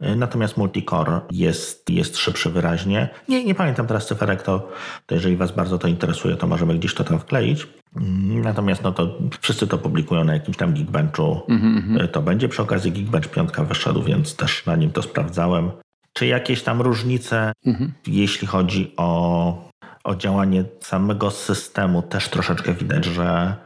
[0.00, 3.08] Natomiast multicore jest, jest szybszy wyraźnie.
[3.28, 4.68] Nie, nie pamiętam teraz cyferek, to,
[5.06, 7.66] to jeżeli Was bardzo to interesuje, to możemy gdzieś to tam wkleić.
[8.42, 11.40] Natomiast no to wszyscy to publikują na jakimś tam Geekbenchu.
[11.48, 12.08] Mm-hmm.
[12.08, 15.70] To będzie przy okazji Geekbench 5 wyszedł, więc też na nim to sprawdzałem.
[16.12, 17.88] Czy jakieś tam różnice, mm-hmm.
[18.06, 19.70] jeśli chodzi o,
[20.04, 23.56] o działanie samego systemu, też troszeczkę widać, że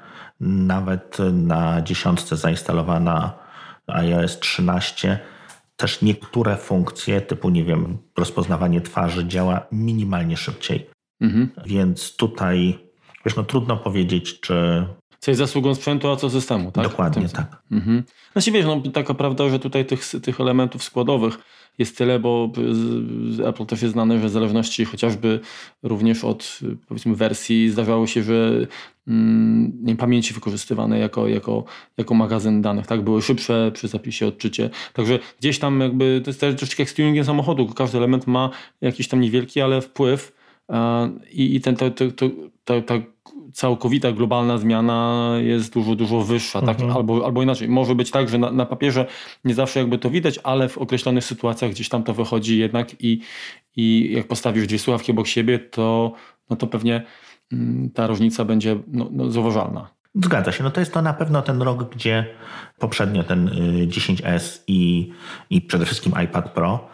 [0.40, 3.33] nawet na dziesiątce zainstalowana
[3.87, 5.19] iOS 13
[5.81, 10.90] też niektóre funkcje, typu, nie wiem, rozpoznawanie twarzy działa minimalnie szybciej.
[11.21, 11.51] Mhm.
[11.66, 12.79] Więc tutaj,
[13.25, 14.87] wiesz, no trudno powiedzieć, czy.
[15.19, 16.85] Co jest zasługą sprzętu, a co systemu, tak?
[16.85, 17.62] Dokładnie, tak.
[17.71, 18.03] Mhm.
[18.33, 21.38] Znaczy wiesz, no taka prawda, że tutaj tych, tych elementów składowych
[21.81, 22.53] jest tyle, bo
[23.45, 25.40] Apple też jest znane, że w zależności chociażby
[25.83, 28.66] również od powiedzmy wersji zdarzało się, że
[29.09, 31.64] mm, nie, pamięci wykorzystywane jako, jako,
[31.97, 33.03] jako magazyn danych, tak?
[33.03, 34.71] Były szybsze przy zapisie odczycie.
[34.93, 39.09] Także gdzieś tam jakby, to jest troszeczkę jak z tuningiem samochodu, każdy element ma jakiś
[39.09, 40.33] tam niewielki, ale wpływ
[41.33, 42.95] i, i ten, to
[43.52, 46.60] całkowita globalna zmiana jest dużo, dużo wyższa.
[46.60, 46.80] Tak?
[46.80, 46.96] Mhm.
[46.96, 49.06] Albo, albo inaczej, może być tak, że na, na, papierze
[49.44, 53.20] nie zawsze jakby to widać, ale w określonych sytuacjach gdzieś tam to wychodzi jednak i,
[53.76, 56.12] i jak postawisz dwie słuchawki obok siebie, to,
[56.50, 57.02] no to pewnie
[57.52, 59.88] mm, ta różnica będzie no, no, zauważalna.
[60.14, 60.64] Zgadza się.
[60.64, 62.26] No to jest to na pewno ten rok, gdzie
[62.78, 63.50] poprzednio ten
[63.86, 65.12] 10S y, i,
[65.50, 66.88] i przede wszystkim iPad Pro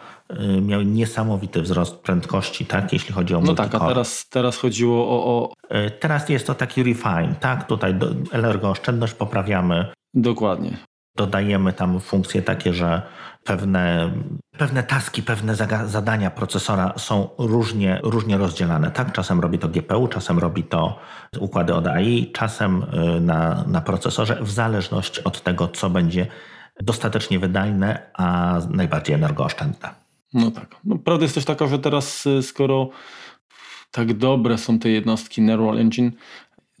[0.61, 5.25] miały niesamowity wzrost prędkości, tak, jeśli chodzi o No tak, a teraz, teraz chodziło o,
[5.25, 5.53] o...
[5.77, 7.95] Y, teraz jest to taki refine, tak, tutaj
[8.31, 9.85] energooszczędność poprawiamy.
[10.13, 10.77] Dokładnie.
[11.15, 13.01] Dodajemy tam funkcje takie, że
[13.43, 14.11] pewne,
[14.57, 18.91] pewne taski, pewne zadania procesora są różnie, różnie rozdzielane.
[18.91, 19.11] Tak?
[19.11, 20.99] Czasem robi to GPU, czasem robi to
[21.39, 26.27] układy od AI, czasem y, na, na procesorze, w zależności od tego, co będzie
[26.81, 30.06] dostatecznie wydajne, a najbardziej energooszczędne.
[30.33, 30.75] No tak.
[30.83, 32.89] No, prawda jest też taka, że teraz y, skoro
[33.91, 36.11] tak dobre są te jednostki Neural Engine,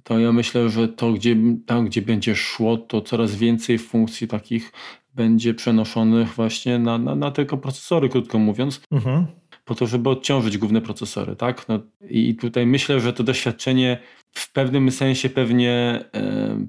[0.03, 4.71] to ja myślę, że to, gdzie, tam, gdzie będzie szło, to coraz więcej funkcji takich
[5.13, 8.81] będzie przenoszonych właśnie na, na, na tylko procesory, krótko mówiąc.
[8.91, 9.25] Mhm.
[9.65, 11.69] Po to, żeby odciążyć główne procesory, tak?
[11.69, 11.79] No,
[12.09, 13.97] I tutaj myślę, że to doświadczenie
[14.31, 16.67] w pewnym sensie pewnie e,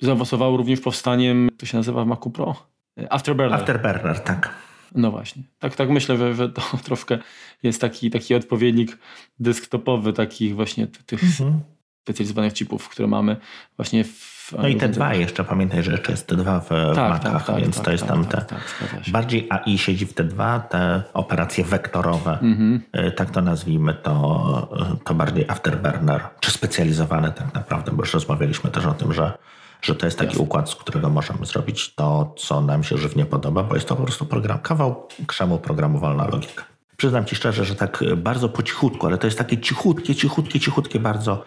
[0.00, 2.75] zaawansowało również powstaniem, to się nazywa w Macu Pro?
[3.10, 3.60] Afterburner.
[3.60, 4.54] Afterburner, tak.
[4.94, 5.42] No właśnie.
[5.58, 7.18] Tak, tak myślę, że, że to troszkę
[7.62, 8.98] jest taki, taki odpowiednik
[9.40, 11.60] desktopowy takich właśnie tych mhm.
[12.02, 13.36] specjalizowanych chipów, które mamy
[13.76, 17.32] właśnie w no i te dwa jeszcze, pamiętaj, że jeszcze jest T2 w tak, Macach,
[17.32, 18.54] tak, tak, więc tak, to jest tam tak, te...
[18.54, 22.80] Tak, bardziej AI siedzi w T2, te operacje wektorowe, mhm.
[23.08, 28.70] Y, tak to nazwijmy, to, to bardziej afterburner, czy specjalizowane tak naprawdę, bo już rozmawialiśmy
[28.70, 29.38] też o tym, że
[29.86, 30.44] że to jest taki Jasne.
[30.44, 34.02] układ, z którego możemy zrobić to, co nam się żywnie podoba, bo jest to po
[34.02, 36.64] prostu program, kawał krzemu programowalna logika.
[36.96, 41.00] Przyznam Ci szczerze, że tak bardzo po cichutku, ale to jest takie cichutkie, cichutkie, cichutkie
[41.00, 41.44] bardzo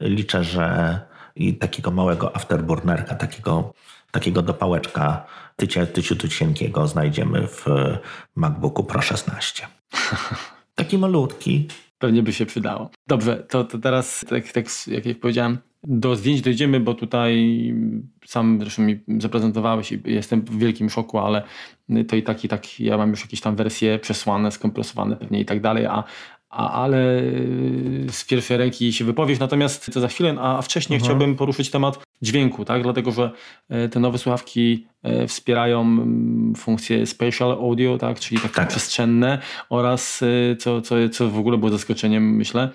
[0.00, 1.00] liczę, że
[1.36, 3.72] i takiego małego afterburnerka, takiego,
[4.10, 5.26] takiego dopałeczka
[5.56, 7.66] tycia, tyciu tycienkiego znajdziemy w
[8.36, 9.66] MacBooku Pro 16.
[10.74, 11.68] Taki malutki.
[12.00, 12.90] Pewnie by się przydało.
[13.06, 14.66] Dobrze, to, to teraz, tak, tak
[15.06, 17.74] jak, powiedziałem, do zdjęć dojdziemy, bo tutaj
[18.26, 21.42] sam zresztą mi zaprezentowałeś i jestem w wielkim szoku, ale
[22.08, 25.44] to i tak, i tak ja mam już jakieś tam wersje przesłane, skompresowane pewnie i
[25.44, 26.04] tak dalej, a,
[26.50, 27.22] a, ale
[28.10, 29.38] z pierwszej ręki się wypowiesz.
[29.38, 31.08] Natomiast to za chwilę, a wcześniej mhm.
[31.08, 32.82] chciałbym poruszyć temat dźwięku, tak?
[32.82, 33.30] dlatego że
[33.68, 38.20] e, te nowe słuchawki e, wspierają mm, funkcje spatial audio, tak?
[38.20, 38.68] czyli takie tak.
[38.68, 40.24] przestrzenne oraz,
[40.58, 42.70] co, co, co w ogóle było zaskoczeniem, myślę,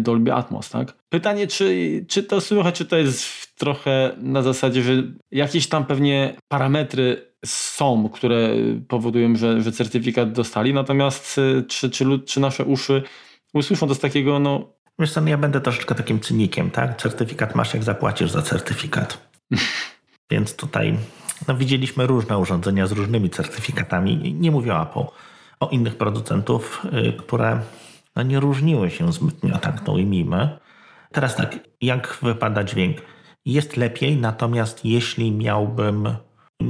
[0.00, 0.70] Dolby Atmos.
[0.70, 0.96] Tak?
[1.08, 3.24] Pytanie, czy, czy to słychać, czy to jest
[3.58, 8.48] trochę na zasadzie, że jakieś tam pewnie parametry są, które
[8.88, 13.02] powodują, że, że certyfikat dostali, natomiast y, czy, czy, czy nasze uszy
[13.54, 14.74] usłyszą to z takiego, no...
[14.98, 17.00] Wiesz co, no ja będę troszeczkę takim cynikiem, tak?
[17.02, 19.30] Certyfikat masz, jak zapłacisz za certyfikat.
[20.30, 20.98] Więc tutaj
[21.48, 24.34] no, widzieliśmy różne urządzenia z różnymi certyfikatami.
[24.34, 25.04] Nie mówię o Apple,
[25.60, 27.60] o innych producentów, yy, które
[28.16, 30.58] no, nie różniły się zbytnio, tak to ujmijmy.
[31.12, 32.96] Teraz tak, jak wypada dźwięk?
[33.44, 36.08] Jest lepiej, natomiast jeśli miałbym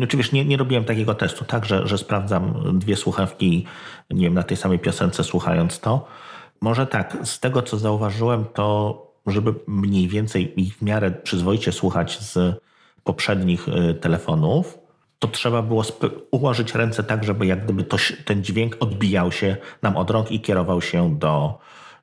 [0.02, 3.66] Oczywiście nie, nie robiłem takiego testu, tak, że, że sprawdzam dwie słuchawki,
[4.11, 6.07] nie wiem, na tej samej piosence słuchając to.
[6.61, 12.20] Może tak, z tego co zauważyłem, to żeby mniej więcej i w miarę przyzwoicie słuchać
[12.20, 12.61] z
[13.04, 14.78] poprzednich y, telefonów,
[15.18, 15.83] to trzeba było
[16.30, 20.40] ułożyć ręce tak, żeby jak gdyby to, ten dźwięk odbijał się nam od rąk i
[20.40, 21.59] kierował się do,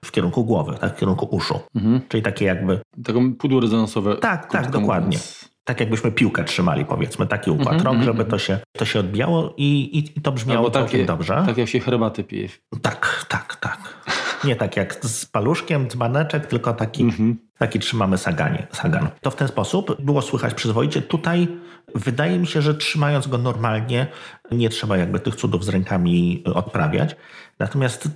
[0.05, 1.59] w kierunku głowy, tak, w kierunku uszu.
[1.75, 2.01] Mhm.
[2.09, 2.79] Czyli takie jakby...
[3.03, 4.15] Taką pudło rezonansowe.
[4.15, 5.17] Tak, tak, dokładnie.
[5.17, 8.85] Mówiąc tak jakbyśmy piłkę trzymali, powiedzmy, taki układ mm -hmm, rąk, żeby to się, to
[8.85, 11.43] się odbijało i, i, to brzmiało Albo całkiem dobrze.
[11.45, 12.49] Tak jak się herbaty pije.
[12.81, 14.01] Tak, tak, tak.
[14.43, 17.35] Nie tak jak z paluszkiem, dzbaneczek, tylko taki, mm -hmm.
[17.57, 19.09] taki trzymamy saganie, sagan.
[19.21, 21.01] To w ten sposób było słychać przyzwoicie.
[21.01, 21.47] Tutaj
[21.95, 24.07] wydaje mi się, że trzymając go normalnie,
[24.51, 27.15] nie trzeba jakby tych cudów z rękami odprawiać.
[27.59, 28.09] Natomiast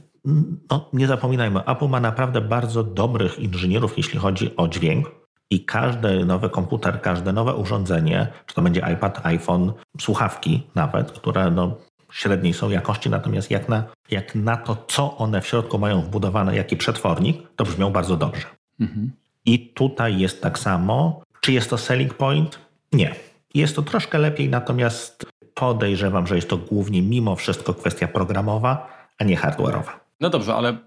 [0.69, 6.25] no, nie zapominajmy, Apple ma naprawdę bardzo dobrych inżynierów, jeśli chodzi o dźwięk i każdy
[6.25, 11.77] nowy komputer, każde nowe urządzenie, czy to będzie iPad, iPhone, słuchawki nawet, które no,
[12.11, 16.55] średniej są jakości, natomiast jak na, jak na to, co one w środku mają wbudowane,
[16.55, 18.45] jaki przetwornik, to brzmią bardzo dobrze.
[18.79, 19.11] Mhm.
[19.45, 21.21] I tutaj jest tak samo.
[21.41, 22.59] Czy jest to selling point?
[22.93, 23.15] Nie.
[23.53, 29.23] Jest to troszkę lepiej, natomiast podejrzewam, że jest to głównie mimo wszystko kwestia programowa, a
[29.23, 29.91] nie hardware'owa.
[30.19, 30.77] No dobrze, ale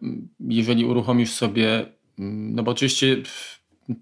[0.41, 1.87] jeżeli uruchomisz sobie,
[2.19, 3.17] no bo oczywiście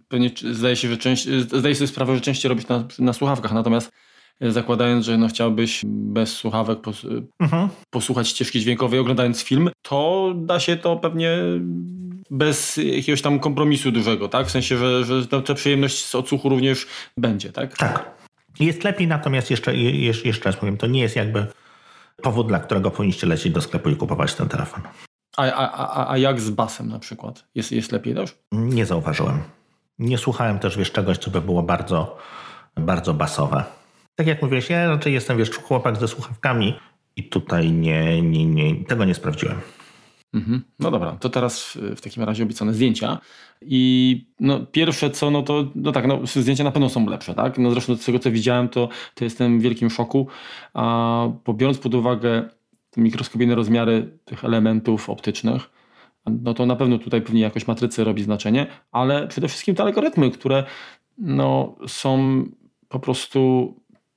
[0.09, 3.93] pewnie zdaje się, że część, zdaje sobie sprawę, że częściej robisz na, na słuchawkach, natomiast
[4.41, 7.07] e, zakładając, że no chciałbyś bez słuchawek pos,
[7.41, 7.69] mhm.
[7.91, 11.39] posłuchać ścieżki dźwiękowej oglądając film, to da się to pewnie
[12.31, 14.47] bez jakiegoś tam kompromisu dużego, tak?
[14.47, 17.77] W sensie, że, że ta, ta przyjemność z odsłuchu również będzie, tak?
[17.77, 18.17] Tak.
[18.61, 21.47] Jest lepiej, natomiast jeszcze, jeszcze, jeszcze raz powiem, to nie jest jakby
[22.23, 24.83] powód, dla którego powinniście lecieć do sklepu i kupować ten telefon.
[25.37, 27.45] A, a, a, a jak z basem na przykład?
[27.55, 28.39] Jest, jest lepiej też?
[28.53, 29.43] Nie zauważyłem.
[29.99, 32.19] Nie słuchałem też, wiesz, czegoś, co by było bardzo,
[32.77, 33.65] bardzo basowe.
[34.15, 36.75] Tak jak mówiłeś, ja raczej jestem, wiesz, chłopak ze słuchawkami
[37.17, 39.61] i tutaj nie, nie, nie tego nie sprawdziłem.
[40.35, 40.63] Mhm.
[40.79, 43.19] No dobra, to teraz w takim razie obiecane zdjęcia.
[43.63, 47.59] I no, pierwsze co, no to no tak, no, zdjęcia na pewno są lepsze, tak?
[47.59, 50.29] No zresztą z tego co widziałem, to, to jestem w wielkim szoku.
[50.75, 52.49] A biorąc pod uwagę
[52.97, 55.71] mikroskopijne rozmiary tych elementów optycznych,
[56.31, 60.31] no to na pewno tutaj pewnie jakoś matrycy robi znaczenie, ale przede wszystkim te algorytmy,
[60.31, 60.65] które
[61.19, 62.45] no, są
[62.89, 63.75] po prostu,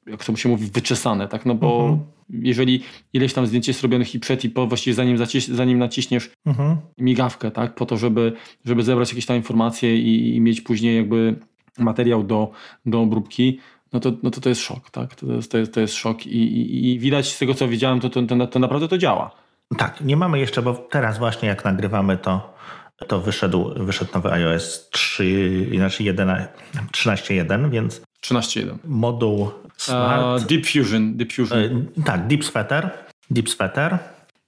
[0.07, 1.45] jak to się mówi, wyczesane, tak?
[1.45, 1.99] No bo mhm.
[2.29, 6.29] jeżeli ileś tam zdjęć jest robionych i przed i po, właściwie zanim, zaciś, zanim naciśniesz
[6.45, 6.77] mhm.
[6.97, 7.75] migawkę, tak?
[7.75, 8.33] Po to, żeby,
[8.65, 11.35] żeby zebrać jakieś tam informacje i, i mieć później jakby
[11.77, 12.51] materiał do,
[12.85, 13.59] do obróbki,
[13.93, 15.15] no to, no to to jest szok, tak?
[15.15, 17.99] To jest, to jest, to jest szok i, i, i widać z tego, co widziałem,
[17.99, 19.48] to, to, to, to naprawdę to działa.
[19.77, 22.59] Tak, nie mamy jeszcze, bo teraz właśnie jak nagrywamy to
[23.07, 28.77] to wyszedł, wyszedł nowy iOS 3, znaczy 13.1, więc 13.1.
[28.83, 30.41] moduł Smart.
[30.41, 31.17] Uh, Deep Fusion.
[31.17, 31.59] Deep Fusion.
[31.59, 32.89] E, tak, Deep Sweater.
[33.31, 33.97] Deep Sweater.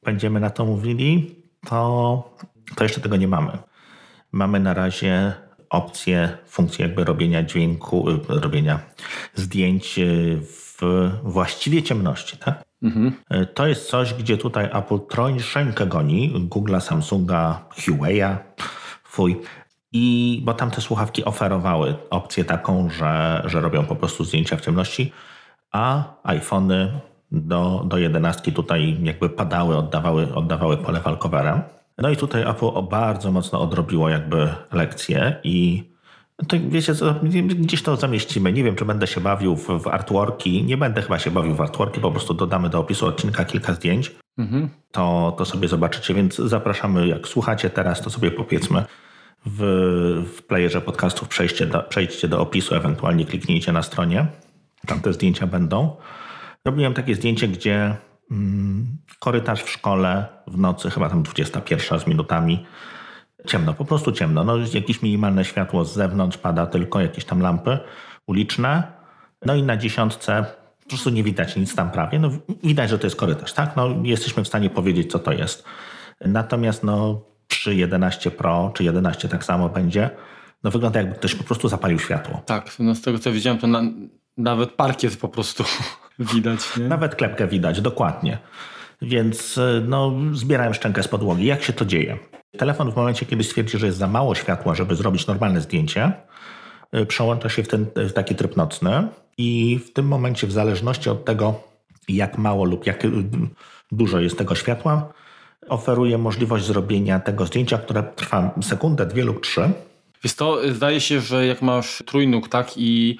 [0.03, 1.35] Będziemy na to mówili.
[1.65, 2.35] To,
[2.75, 3.57] to jeszcze tego nie mamy.
[4.31, 5.33] Mamy na razie
[5.69, 8.79] opcję, funkcję jakby robienia dźwięku, y, robienia
[9.35, 10.81] zdjęć y, w
[11.23, 12.37] właściwie ciemności.
[12.37, 12.63] Tak?
[12.81, 13.11] Mhm.
[13.33, 18.35] Y, to jest coś, gdzie tutaj Apple troszeczkę goni Google'a, Samsunga, Huawei'a,
[19.03, 19.41] fuj.
[19.91, 24.61] I bo tam te słuchawki oferowały opcję taką, że, że robią po prostu zdjęcia w
[24.61, 25.11] ciemności,
[25.71, 26.99] a iPhony
[27.31, 31.69] do, do 11 tutaj jakby padały, oddawały, oddawały pole walkowera.
[31.97, 35.90] No i tutaj Apple bardzo mocno odrobiło jakby lekcję i
[36.47, 38.53] to wiecie co, gdzieś to zamieścimy.
[38.53, 40.63] Nie wiem, czy będę się bawił w, w artworki.
[40.63, 44.15] Nie będę chyba się bawił w artworki, po prostu dodamy do opisu odcinka kilka zdjęć.
[44.37, 44.69] Mhm.
[44.91, 48.85] To, to sobie zobaczycie, więc zapraszamy, jak słuchacie teraz, to sobie powiedzmy
[49.45, 49.59] w,
[50.37, 54.27] w playerze podcastów przejdźcie do, przejdźcie do opisu, ewentualnie kliknijcie na stronie.
[54.87, 55.95] Tam te zdjęcia będą.
[56.65, 57.95] Robiłem takie zdjęcie, gdzie
[58.31, 62.65] mm, korytarz w szkole w nocy, chyba tam 21 z minutami,
[63.47, 64.43] ciemno, po prostu ciemno.
[64.43, 67.79] No, jakieś minimalne światło z zewnątrz pada tylko, jakieś tam lampy
[68.27, 68.83] uliczne.
[69.45, 70.45] No i na dziesiątce
[70.83, 72.19] po prostu nie widać nic tam prawie.
[72.19, 72.29] No,
[72.63, 73.75] widać, że to jest korytarz, tak?
[73.75, 75.63] No, jesteśmy w stanie powiedzieć, co to jest.
[76.21, 80.09] Natomiast no, przy 11 Pro czy 11 tak samo będzie,
[80.63, 82.41] no wygląda jakby ktoś po prostu zapalił światło.
[82.45, 83.81] Tak, no z tego co widziałem, to na,
[84.37, 85.63] nawet parkiet po prostu
[86.33, 86.77] widać.
[86.77, 86.87] Nie?
[86.87, 88.37] Nawet klepkę widać, dokładnie.
[89.01, 91.45] Więc no, zbierałem szczękę z podłogi.
[91.45, 92.17] Jak się to dzieje?
[92.57, 96.11] Telefon w momencie, kiedy stwierdzi, że jest za mało światła, żeby zrobić normalne zdjęcie,
[96.95, 101.09] y, przełącza się w, ten, w taki tryb nocny i w tym momencie, w zależności
[101.09, 101.63] od tego,
[102.09, 103.09] jak mało lub jak y,
[103.91, 105.13] dużo jest tego światła,
[105.69, 109.69] oferuje możliwość zrobienia tego zdjęcia, które trwa sekundę, dwie lub trzy.
[110.23, 113.17] Więc to zdaje się, że jak masz trójnóg, tak, i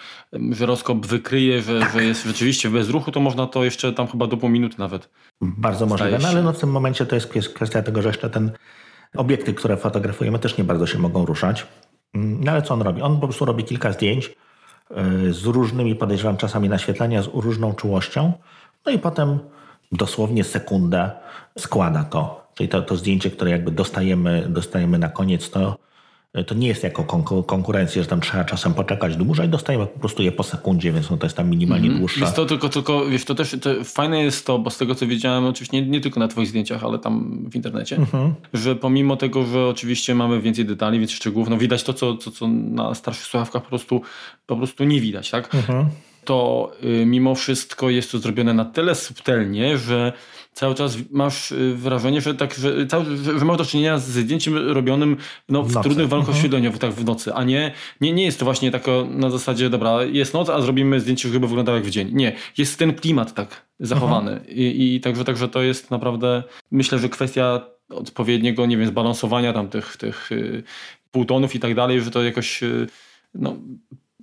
[0.52, 4.38] żyroskop wykryje, że, że jest rzeczywiście bez ruchu, to można to jeszcze tam chyba do
[4.38, 5.10] pół minuty nawet.
[5.42, 8.52] Bardzo możliwe, no, ale no w tym momencie to jest kwestia tego, że jeszcze ten
[9.16, 11.68] obiekty, które fotografujemy, też nie bardzo się mogą ruszać.
[12.14, 13.02] No ale co on robi?
[13.02, 14.36] On po prostu robi kilka zdjęć
[15.28, 18.34] y, z różnymi, podejrzewam, czasami naświetlania, z różną czułością.
[18.86, 19.40] No i potem
[19.92, 21.12] dosłownie sekundę
[21.58, 22.42] składa to.
[22.54, 25.78] Czyli to, to zdjęcie, które jakby dostajemy, dostajemy na koniec, to,
[26.48, 27.04] to nie jest jako
[27.44, 31.18] konkurencja, że tam trzeba czasem poczekać dłużej, dostajemy po prostu je po sekundzie, więc no
[31.18, 32.20] to jest tam minimalnie mm dłuższe.
[32.20, 35.08] Jest to tylko, tylko wiesz, to też to fajne jest to, bo z tego co
[35.08, 38.32] wiedziałem, oczywiście nie, nie tylko na twoich zdjęciach, ale tam w internecie, mm -hmm.
[38.54, 42.32] że pomimo tego, że oczywiście mamy więcej detali, więcej szczegółów, no widać to, co, co,
[42.32, 44.02] co na starszych słuchawkach po prostu,
[44.46, 45.54] po prostu nie widać, tak?
[45.54, 45.86] Mm -hmm.
[46.26, 50.14] To y, mimo wszystko jest to zrobione na tyle subtelnie, że
[50.54, 54.58] cały czas masz y, wrażenie, że, tak, że, cały, że masz do czynienia z zdjęciem
[54.58, 55.18] robionym
[55.50, 56.78] no, w, w trudnych warunkach mhm.
[56.78, 60.34] tak w nocy, a nie, nie, nie jest to właśnie tak na zasadzie, dobra, jest
[60.34, 62.10] noc, a zrobimy zdjęcie, żeby wyglądało jak w dzień.
[62.14, 64.50] Nie, jest ten klimat tak zachowany mhm.
[64.50, 69.68] I, i także, także to jest naprawdę, myślę, że kwestia odpowiedniego, nie wiem, zbalansowania tam
[69.70, 70.64] tych, tych y,
[71.12, 72.88] półtonów i tak dalej, że to jakoś y,
[73.34, 73.56] no,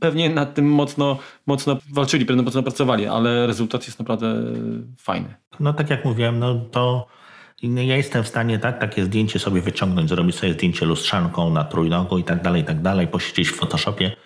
[0.00, 4.34] pewnie nad tym mocno, mocno walczyli, pewnie mocno pracowali, ale rezultat jest naprawdę
[4.98, 5.34] fajny.
[5.60, 7.06] No tak jak mówiłem, no to
[7.62, 12.18] ja jestem w stanie tak, takie zdjęcie sobie wyciągnąć, zrobić sobie zdjęcie lustrzanką na trójnogu
[12.18, 14.16] i tak dalej, i tak dalej, posiedzieć w Photoshopie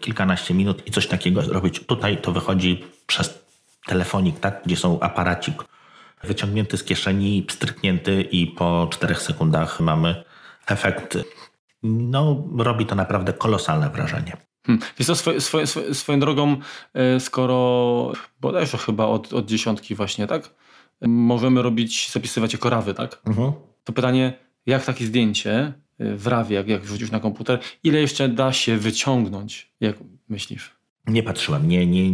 [0.00, 1.80] kilkanaście minut i coś takiego zrobić.
[1.80, 3.44] Tutaj to wychodzi przez
[3.86, 5.64] telefonik, tak, gdzie są aparacik
[6.24, 10.24] wyciągnięty z kieszeni, pstryknięty i po czterech sekundach mamy
[10.66, 11.18] efekt.
[11.82, 14.36] No, robi to naprawdę kolosalne wrażenie.
[14.66, 14.86] Hmm.
[14.98, 16.56] Więc to swoje, swoje, swoją drogą,
[16.94, 20.54] e, skoro bodajże chyba od, od dziesiątki właśnie, tak?
[21.06, 23.20] Możemy robić, zapisywać jako rawy, tak?
[23.26, 23.52] Mhm.
[23.84, 28.28] To pytanie, jak takie zdjęcie e, w rawie, jak, jak wrzucić na komputer, ile jeszcze
[28.28, 29.96] da się wyciągnąć, jak
[30.28, 30.77] myślisz?
[31.06, 32.10] Nie patrzyłem, nie, nie,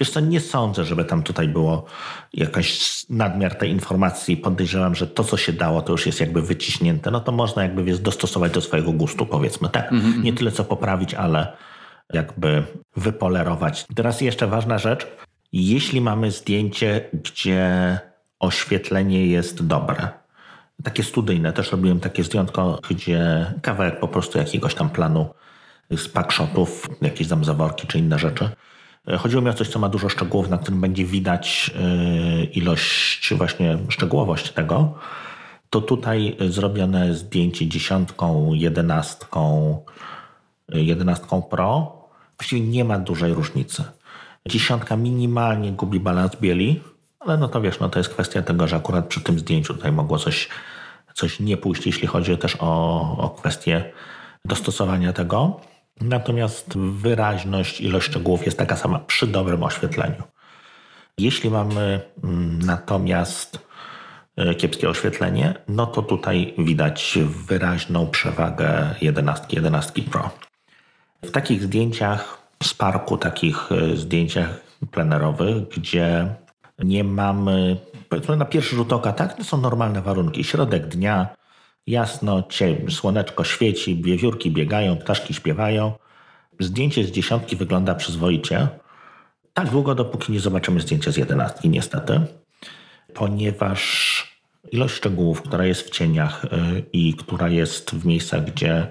[0.00, 1.84] wiesz co, nie sądzę, żeby tam tutaj było
[2.32, 4.36] jakaś nadmiar tej informacji.
[4.36, 7.10] Podejrzewam, że to, co się dało, to już jest jakby wyciśnięte.
[7.10, 9.92] No to można jakby wiesz, dostosować do swojego gustu, powiedzmy, tak?
[9.92, 10.22] Mm -hmm.
[10.22, 11.56] Nie tyle co poprawić, ale
[12.12, 12.64] jakby
[12.96, 13.86] wypolerować.
[13.94, 15.06] Teraz jeszcze ważna rzecz.
[15.52, 17.98] Jeśli mamy zdjęcie, gdzie
[18.38, 20.08] oświetlenie jest dobre,
[20.82, 25.28] takie studyjne, też robiłem takie zdjętko, gdzie kawałek po prostu jakiegoś tam planu
[25.90, 28.50] z packshotów, jakieś tam zaworki czy inne rzeczy.
[29.18, 33.78] Chodziło mi o coś, co ma dużo szczegółów, na którym będzie widać e, ilość, właśnie
[33.88, 34.94] szczegółowość tego.
[35.70, 39.78] To tutaj zrobione zdjęcie dziesiątką, jedenastką,
[40.68, 42.04] jedenastką Pro
[42.38, 43.84] właściwie nie ma dużej różnicy.
[44.48, 46.80] Dziesiątka minimalnie gubi balans bieli,
[47.20, 49.92] ale no to wiesz, no to jest kwestia tego, że akurat przy tym zdjęciu tutaj
[49.92, 50.48] mogło coś
[51.14, 53.92] coś nie pójść, jeśli chodzi też o, o kwestię
[54.44, 55.60] dostosowania tego.
[56.00, 60.22] Natomiast wyraźność, ilość szczegółów jest taka sama przy dobrym oświetleniu.
[61.18, 63.58] Jeśli mamy mm, natomiast
[64.36, 70.30] e, kiepskie oświetlenie, no to tutaj widać wyraźną przewagę 11, 11 Pro.
[71.22, 76.34] W takich zdjęciach z parku, takich e, zdjęciach plenerowych, gdzie
[76.78, 77.76] nie mamy,
[78.08, 80.44] powiedzmy na pierwszy rzut oka, tak, to są normalne warunki.
[80.44, 81.28] Środek dnia,
[81.86, 85.92] jasno, cień, słoneczko świeci, wiewiórki biegają, ptaszki śpiewają.
[86.60, 88.68] Zdjęcie z dziesiątki wygląda przyzwoicie.
[89.54, 92.20] Tak długo, dopóki nie zobaczymy zdjęcia z jedenastki, niestety,
[93.14, 94.34] ponieważ
[94.72, 96.48] ilość szczegółów, która jest w cieniach y,
[96.92, 98.86] i która jest w miejscach, gdzie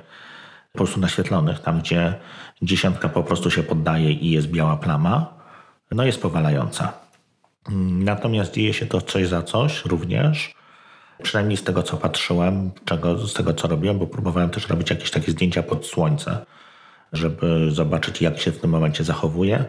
[0.72, 2.14] po prostu naświetlonych, tam gdzie
[2.62, 5.34] dziesiątka po prostu się poddaje i jest biała plama,
[5.91, 6.94] no jest powalająca.
[7.89, 10.56] Natomiast dzieje się to coś za coś również.
[11.24, 15.11] Przynajmniej z tego, co patrzyłem, czego, z tego, co robiłem, bo próbowałem też robić jakieś
[15.11, 16.45] takie zdjęcia pod słońce,
[17.13, 19.65] żeby zobaczyć, jak się w tym momencie zachowuje.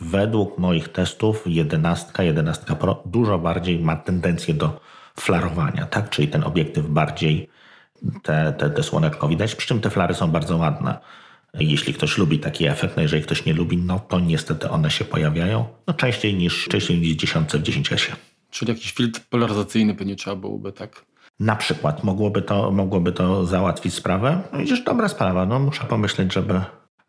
[0.00, 4.80] Według moich testów 11, 11 Pro dużo bardziej ma tendencję do
[5.20, 6.10] flarowania, tak?
[6.10, 7.48] Czyli ten obiektyw bardziej
[8.22, 10.98] te, te, te słoneczko widać, przy czym te flary są bardzo ładne.
[11.54, 15.04] Jeśli ktoś lubi taki efekt, no jeżeli ktoś nie lubi, no to niestety one się
[15.04, 18.29] pojawiają no częściej niż, częściej niż 10 w 10S.
[18.50, 21.04] Czyli jakiś filtr polaryzacyjny pewnie trzeba byłoby, tak?
[21.40, 24.42] Na przykład mogłoby to, mogłoby to załatwić sprawę.
[24.52, 25.46] No widzisz, dobra sprawa.
[25.46, 26.60] No, muszę pomyśleć, żeby,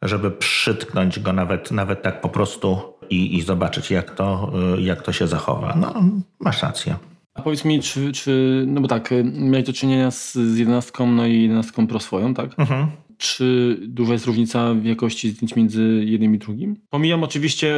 [0.01, 5.13] żeby przytknąć go nawet, nawet tak po prostu i, i zobaczyć, jak to, jak to
[5.13, 5.75] się zachowa.
[5.75, 5.93] No,
[6.39, 6.95] masz rację.
[7.33, 11.25] A powiedz mi, czy, czy no bo tak, miałeś do czynienia z, z 11, no
[11.25, 12.59] i 11 Pro swoją, tak?
[12.59, 12.87] Mhm.
[13.17, 16.75] Czy duża jest różnica w jakości zdjęć między jednym i drugim?
[16.89, 17.75] Pomijam oczywiście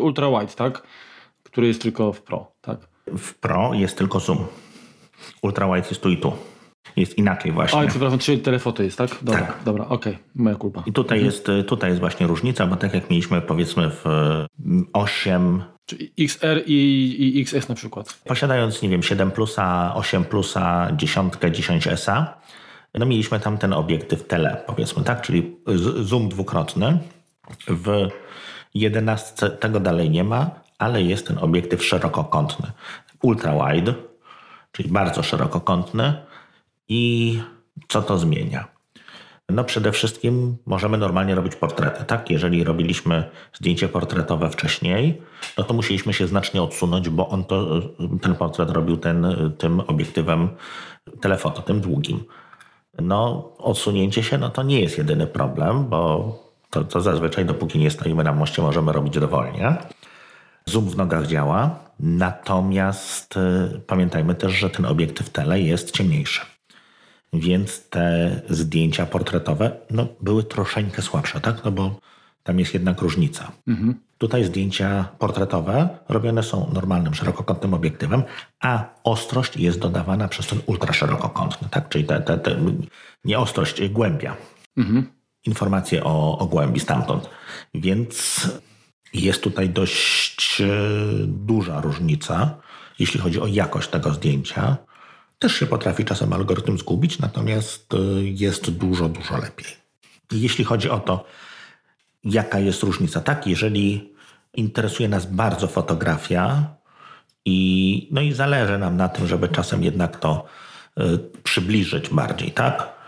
[0.00, 0.82] ultra wide, tak?
[1.42, 2.87] Który jest tylko w Pro, tak?
[3.18, 4.46] W Pro jest tylko zoom.
[5.42, 6.32] Ultra wide jest tu i tu.
[6.96, 7.78] Jest inaczej właśnie.
[7.78, 9.10] O, przepraszam, czyli telefoto jest, tak?
[9.22, 9.58] Dobra, tak.
[9.64, 10.24] dobra, okej, okay.
[10.34, 10.82] moja kulpa.
[10.86, 11.34] I tutaj, mhm.
[11.34, 14.04] jest, tutaj jest właśnie różnica, bo tak jak mieliśmy powiedzmy w
[14.92, 15.62] 8...
[15.86, 18.20] Czyli XR i, i XS na przykład.
[18.24, 22.26] Posiadając, nie wiem, 7 plusa, 8 plusa, 10, 10S,
[22.94, 25.22] no mieliśmy tam ten obiektyw tele, powiedzmy, tak?
[25.22, 25.56] Czyli
[26.02, 26.98] zoom dwukrotny.
[27.68, 28.08] W
[28.74, 32.72] 11 tego dalej nie ma, ale jest ten obiektyw szerokokątny.
[33.22, 33.94] Ultra wide,
[34.72, 36.14] czyli bardzo szerokokątny.
[36.88, 37.40] I
[37.88, 38.68] co to zmienia?
[39.50, 42.30] No przede wszystkim możemy normalnie robić portrety, tak?
[42.30, 45.22] Jeżeli robiliśmy zdjęcie portretowe wcześniej,
[45.58, 47.80] no to musieliśmy się znacznie odsunąć, bo on to,
[48.22, 49.26] ten portret robił ten,
[49.58, 50.48] tym obiektywem
[51.20, 52.24] telefoto, tym długim.
[52.98, 56.32] No odsunięcie się, no to nie jest jedyny problem, bo
[56.70, 59.76] to, to zazwyczaj dopóki nie stoimy na moście możemy robić dowolnie.
[60.68, 66.40] Zoom w nogach działa, natomiast y, pamiętajmy też, że ten obiektyw tele jest ciemniejszy.
[67.32, 71.64] Więc te zdjęcia portretowe no, były troszeczkę słabsze, tak?
[71.64, 72.00] No bo
[72.42, 73.52] tam jest jednak różnica.
[73.66, 73.94] Mhm.
[74.18, 78.22] Tutaj zdjęcia portretowe robione są normalnym, szerokokątnym obiektywem,
[78.60, 81.88] a ostrość jest dodawana przez ten ultraszerokokątny, tak?
[81.88, 82.56] Czyli te, te, te,
[83.24, 84.36] nie ostrość, głębia.
[84.76, 85.06] Mhm.
[85.46, 87.30] Informacje o, o głębi stamtąd.
[87.74, 88.48] Więc
[89.14, 90.66] jest tutaj dość e,
[91.26, 92.54] duża różnica,
[92.98, 94.76] jeśli chodzi o jakość tego zdjęcia.
[95.38, 99.66] Też się potrafi czasem algorytm zgubić, natomiast e, jest dużo, dużo lepiej.
[100.32, 101.24] Jeśli chodzi o to,
[102.24, 104.12] jaka jest różnica, tak, jeżeli
[104.54, 106.74] interesuje nas bardzo fotografia
[107.44, 110.44] i, no i zależy nam na tym, żeby czasem jednak to
[110.96, 111.02] e,
[111.42, 112.98] przybliżyć bardziej, tak,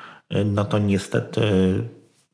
[0.45, 1.43] no to niestety,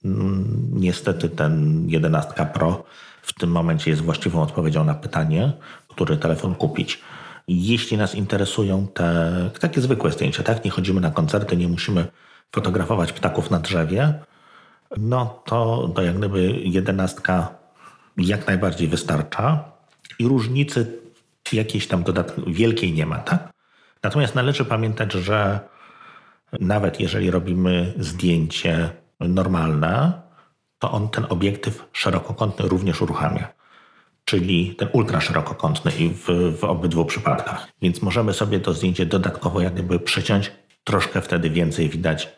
[0.05, 2.85] mm, niestety ten 11 Pro
[3.27, 5.53] w tym momencie jest właściwą odpowiedzią na pytanie,
[5.89, 7.01] który telefon kupić.
[7.49, 10.65] Jeśli nas interesują te takie zwykłe zdjęcia, tak?
[10.65, 12.07] Nie chodzimy na koncerty, nie musimy
[12.55, 14.15] fotografować ptaków na drzewie,
[14.97, 17.55] no to, to jak gdyby jedenastka
[18.17, 19.65] jak najbardziej wystarcza
[20.19, 21.01] i różnicy
[21.53, 23.53] jakiejś tam dodatkowej wielkiej nie ma, tak?
[24.03, 25.61] Natomiast należy pamiętać, że
[26.61, 30.13] nawet jeżeli robimy zdjęcie normalne,
[30.79, 33.49] to on ten obiektyw szerokokątny również uruchamia.
[34.25, 36.27] Czyli ten ultra szerokokątny i w,
[36.61, 37.69] w obydwu przypadkach.
[37.83, 40.53] Więc możemy sobie to zdjęcie dodatkowo jak gdyby przeciąć,
[40.85, 42.37] troszkę wtedy więcej widać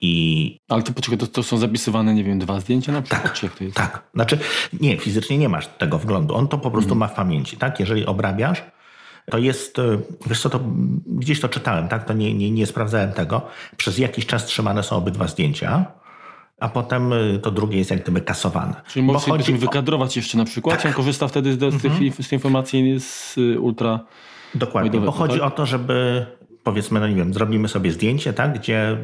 [0.00, 0.56] i...
[0.68, 3.22] Ale to poczekaj, to, to są zapisywane, nie wiem, dwa zdjęcia na przykład?
[3.22, 3.76] Tak, Czy to jest?
[3.76, 4.02] tak.
[4.14, 4.38] Znaczy,
[4.80, 6.34] nie, fizycznie nie masz tego wglądu.
[6.34, 6.98] On to po prostu mhm.
[6.98, 7.80] ma w pamięci, tak?
[7.80, 8.62] Jeżeli obrabiasz,
[9.30, 10.60] to jest, e, wiesz co, to
[11.06, 12.04] gdzieś to czytałem, tak?
[12.04, 13.42] To nie, nie, nie sprawdzałem tego.
[13.76, 15.86] Przez jakiś czas trzymane są obydwa zdjęcia
[16.60, 18.74] a potem y, to drugie jest jak gdyby kasowane.
[18.88, 20.86] Czyli możesz chodzi wykadrować jeszcze na przykład, tak.
[20.86, 22.12] on korzysta wtedy z, tych, mhm.
[22.12, 24.00] z tej informacji z y, ultra
[24.54, 26.26] Dokładnie, bo chodzi o to, żeby
[26.64, 28.98] powiedzmy, no nie wiem, zrobimy sobie zdjęcie, tak, gdzie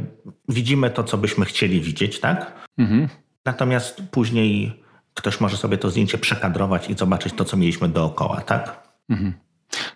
[0.48, 2.68] widzimy to, co byśmy chcieli widzieć, tak?
[2.78, 3.08] Mhm.
[3.44, 4.82] Natomiast później
[5.14, 8.88] ktoś może sobie to zdjęcie przekadrować i zobaczyć to, co mieliśmy dookoła, tak?
[9.08, 9.34] Mhm.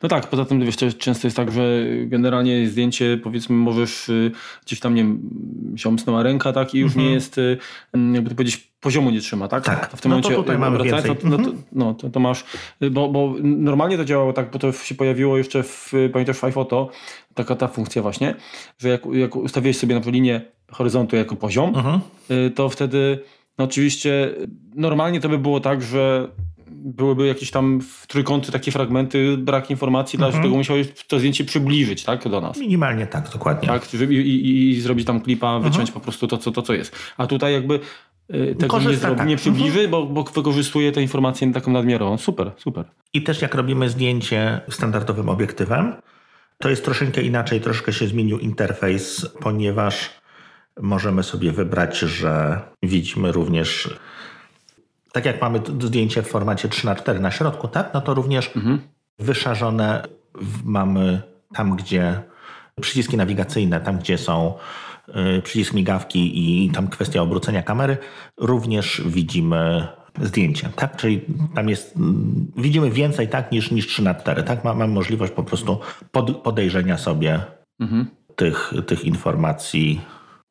[0.03, 4.31] No tak, poza tym wiesz, często jest tak, że generalnie zdjęcie powiedzmy możesz y,
[4.66, 5.31] gdzieś tam, nie wiem,
[5.77, 7.07] się omsnęła ręka, tak, i już mhm.
[7.07, 7.59] nie jest, y,
[8.12, 9.64] jakby to powiedzieć, poziomu nie trzyma, tak?
[9.64, 9.91] Tak.
[9.97, 11.31] w tym no momencie to tutaj mamy wracając, więcej.
[11.31, 12.45] No, to, no to, to, masz,
[12.83, 16.45] y, bo, bo normalnie to działało tak, bo to się pojawiło jeszcze w, pamiętasz, w
[16.45, 16.91] iPhoto,
[17.35, 18.35] taka ta funkcja właśnie,
[18.79, 22.01] że jak, jak ustawiłeś sobie na przykład linię horyzontu jako poziom, mhm.
[22.55, 23.18] to wtedy
[23.59, 24.31] no oczywiście
[24.75, 26.29] normalnie to by było tak, że
[26.71, 30.33] byłyby jakieś tam w trójkąty takie fragmenty, brak informacji, mhm.
[30.33, 32.59] dlatego musiałeś to zdjęcie przybliżyć tak, do nas.
[32.59, 33.69] Minimalnie tak, dokładnie.
[33.69, 35.73] Tak, i, i, i zrobić tam klipa, mhm.
[35.73, 36.97] wyciąć po prostu to co, to, co jest.
[37.17, 37.81] A tutaj jakby
[38.35, 39.29] y, tego Korzysta, nie, zrobi, tak.
[39.29, 39.91] nie przybliży, mhm.
[39.91, 42.19] bo, bo wykorzystuje te informacje taką nadmiarową.
[42.19, 42.85] Super, super.
[43.12, 45.95] I też jak robimy zdjęcie standardowym obiektywem,
[46.59, 50.11] to jest troszeczkę inaczej, troszkę się zmienił interfejs, ponieważ
[50.81, 53.99] możemy sobie wybrać, że widzimy również
[55.15, 57.91] tak jak mamy zdjęcie w formacie 3 na 4 na środku, tak?
[57.95, 58.81] No to również mhm.
[59.19, 60.03] wyszarzone
[60.65, 61.23] mamy
[61.55, 62.21] tam, gdzie
[62.81, 64.55] przyciski nawigacyjne, tam gdzie są
[65.39, 66.33] y, przycisk migawki
[66.65, 67.97] i tam kwestia obrócenia kamery,
[68.39, 69.89] również widzimy
[70.23, 70.97] zdjęcie, tak?
[70.97, 71.21] Czyli
[71.55, 71.95] tam jest,
[72.57, 74.65] widzimy więcej tak niż, niż 3 na 4, tak?
[74.65, 75.81] Mamy możliwość po prostu
[76.12, 77.41] pod, podejrzenia sobie
[77.81, 78.07] mhm.
[78.37, 80.01] tych, tych informacji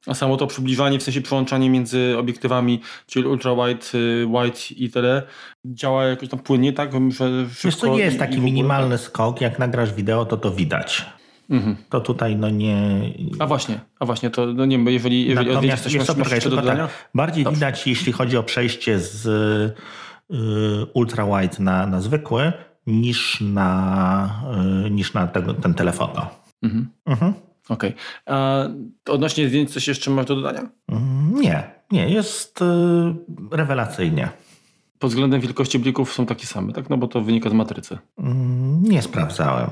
[0.07, 4.89] a samo to przybliżanie, w sensie przełączanie między obiektywami, czyli ultra wide, y, wide i
[4.89, 5.23] tyle,
[5.65, 6.91] działa jakoś tam płynnie, tak?
[7.11, 11.05] Że Wiesz to jest taki minimalny skok, jak nagrasz wideo, to to widać.
[11.49, 11.75] Mhm.
[11.89, 12.77] To tutaj no nie...
[13.39, 16.55] A właśnie, a właśnie, to no nie wiem, jeżeli, jeżeli Natomiast masz, masz jeszcze do
[16.55, 16.87] dodania?
[16.87, 17.55] Tak, bardziej Dobrze.
[17.55, 20.35] widać, jeśli chodzi o przejście z y,
[20.93, 22.53] ultra wide na, na zwykły,
[22.87, 24.43] niż na,
[24.85, 26.27] y, niż na tego, ten telefoto.
[26.63, 26.89] Mhm.
[27.05, 27.33] Mhm.
[27.69, 27.89] Okej.
[27.89, 28.03] Okay.
[28.25, 28.63] A
[29.11, 30.69] odnośnie zdjęć coś jeszcze masz do dodania?
[30.89, 32.65] Mm, nie, nie, jest y,
[33.51, 34.29] rewelacyjnie.
[34.99, 36.89] Pod względem wielkości blików są takie same, tak?
[36.89, 37.97] No bo to wynika z matrycy.
[38.19, 39.69] Mm, nie sprawdzałem.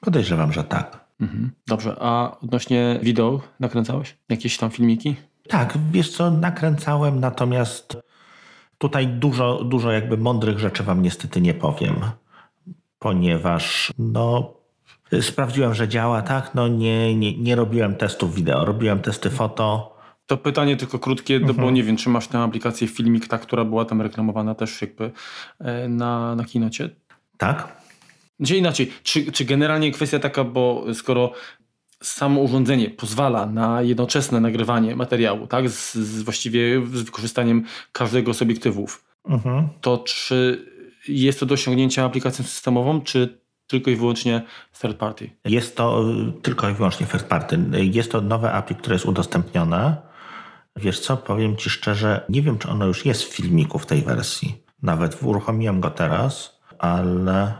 [0.00, 1.04] Podejrzewam, że tak.
[1.20, 1.50] Mhm.
[1.66, 4.16] Dobrze, a odnośnie wideo nakręcałeś?
[4.28, 5.16] Jakieś tam filmiki?
[5.48, 7.96] Tak, wiesz co, nakręcałem, natomiast
[8.78, 11.94] tutaj dużo, dużo jakby mądrych rzeczy wam niestety nie powiem,
[12.98, 14.54] ponieważ no
[15.20, 16.54] Sprawdziłem, że działa, tak?
[16.54, 19.96] No nie, nie, nie robiłem testów wideo, robiłem testy foto.
[20.26, 21.56] To pytanie tylko krótkie, mhm.
[21.56, 25.10] bo nie wiem, czy masz tę aplikację Filmik, ta, która była tam reklamowana też jakby
[25.60, 26.90] e, na, na kinocie?
[27.38, 27.82] Tak.
[28.40, 31.32] Gdzie inaczej, czy, czy generalnie kwestia taka, bo skoro
[32.02, 38.42] samo urządzenie pozwala na jednoczesne nagrywanie materiału, tak, z, z właściwie z wykorzystaniem każdego z
[38.42, 39.68] obiektywów, mhm.
[39.80, 40.66] to czy
[41.08, 43.43] jest to do osiągnięcia aplikacją systemową, czy
[43.74, 44.42] tylko i wyłącznie
[44.80, 45.30] third party?
[45.44, 47.58] Jest to y, tylko i wyłącznie third party.
[47.72, 49.96] Jest to nowe API, które jest udostępnione.
[50.76, 54.02] Wiesz co, powiem Ci szczerze, nie wiem, czy ono już jest w filmiku w tej
[54.02, 54.62] wersji.
[54.82, 57.52] Nawet uruchomiłem go teraz, ale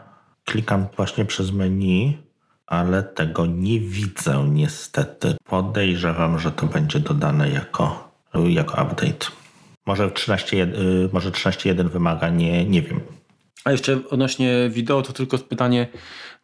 [0.45, 2.19] klikam właśnie przez menu,
[2.67, 5.37] ale tego nie widzę niestety.
[5.45, 8.13] Podejrzewam, że to będzie dodane jako,
[8.49, 9.27] jako update.
[9.87, 13.01] Może 13.1 y, może 13 wymaga, nie, nie wiem.
[13.65, 15.87] A jeszcze odnośnie wideo, to tylko pytanie,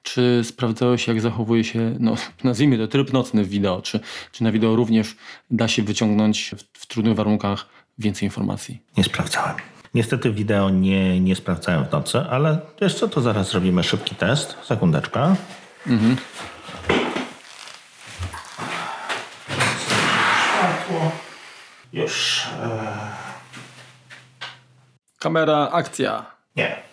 [0.03, 4.01] czy sprawdzałeś, jak zachowuje się, no, nazwijmy to tryb nocny w wideo, czy,
[4.33, 5.17] czy na wideo również
[5.51, 7.67] da się wyciągnąć w, w trudnych warunkach
[7.99, 8.83] więcej informacji?
[8.97, 9.57] Nie sprawdzałem.
[9.95, 14.57] Niestety wideo nie, nie sprawdzałem w nocy, ale wiesz co, to zaraz zrobimy szybki test.
[14.63, 15.37] Sekundeczka.
[15.87, 16.17] Mhm.
[20.55, 21.11] Światło.
[21.93, 22.47] Już.
[22.63, 23.11] E...
[25.19, 26.27] Kamera, akcja.
[26.57, 26.90] Nie.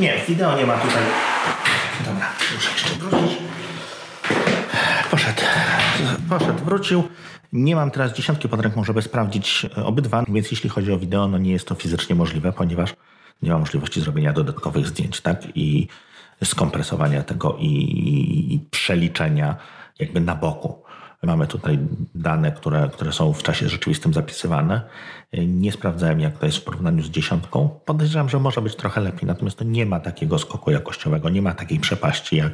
[0.00, 1.02] Nie, wideo nie ma tutaj.
[2.06, 3.38] Dobra, muszę jeszcze wrócić.
[5.10, 5.42] Poszedł.
[6.28, 7.08] Poszedł, wrócił.
[7.52, 11.38] Nie mam teraz dziesiątki pod ręką, żeby sprawdzić obydwa, więc jeśli chodzi o wideo, no
[11.38, 12.94] nie jest to fizycznie możliwe, ponieważ
[13.42, 15.42] nie ma możliwości zrobienia dodatkowych zdjęć, tak?
[15.54, 15.88] I
[16.44, 17.66] skompresowania tego i,
[18.54, 19.56] i przeliczenia
[19.98, 20.82] jakby na boku.
[21.22, 21.78] Mamy tutaj
[22.14, 24.82] dane, które, które są w czasie rzeczywistym zapisywane.
[25.32, 27.68] Nie sprawdzałem, jak to jest w porównaniu z dziesiątką.
[27.84, 31.54] Podejrzewam, że może być trochę lepiej, natomiast to nie ma takiego skoku jakościowego, nie ma
[31.54, 32.52] takiej przepaści jak,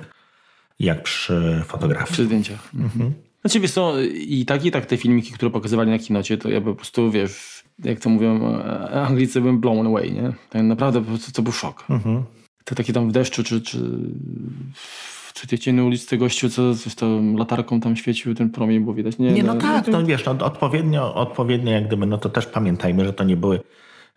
[0.79, 2.13] jak przy fotografii.
[2.13, 2.69] Przy zdjęciach.
[2.75, 3.13] Mhm.
[3.41, 6.61] Znaczy wiesz co, i tak i tak te filmiki, które pokazywali na kinocie, to ja
[6.61, 8.59] po prostu, wiesz, jak to mówią
[8.93, 10.33] Anglicy, byłem blown away, nie?
[10.51, 11.85] Tak naprawdę po prostu to był szok.
[11.91, 12.23] Mhm.
[12.65, 13.79] To takie tam w deszczu, czy, czy
[15.37, 19.19] czy tej ciemnej ulicy gościu, co z tą latarką tam świecił, ten promień było widać.
[19.19, 22.47] Nie, nie no, no tak, no wiesz, no, odpowiednio, odpowiednio jak gdyby, no to też
[22.47, 23.61] pamiętajmy, że to nie były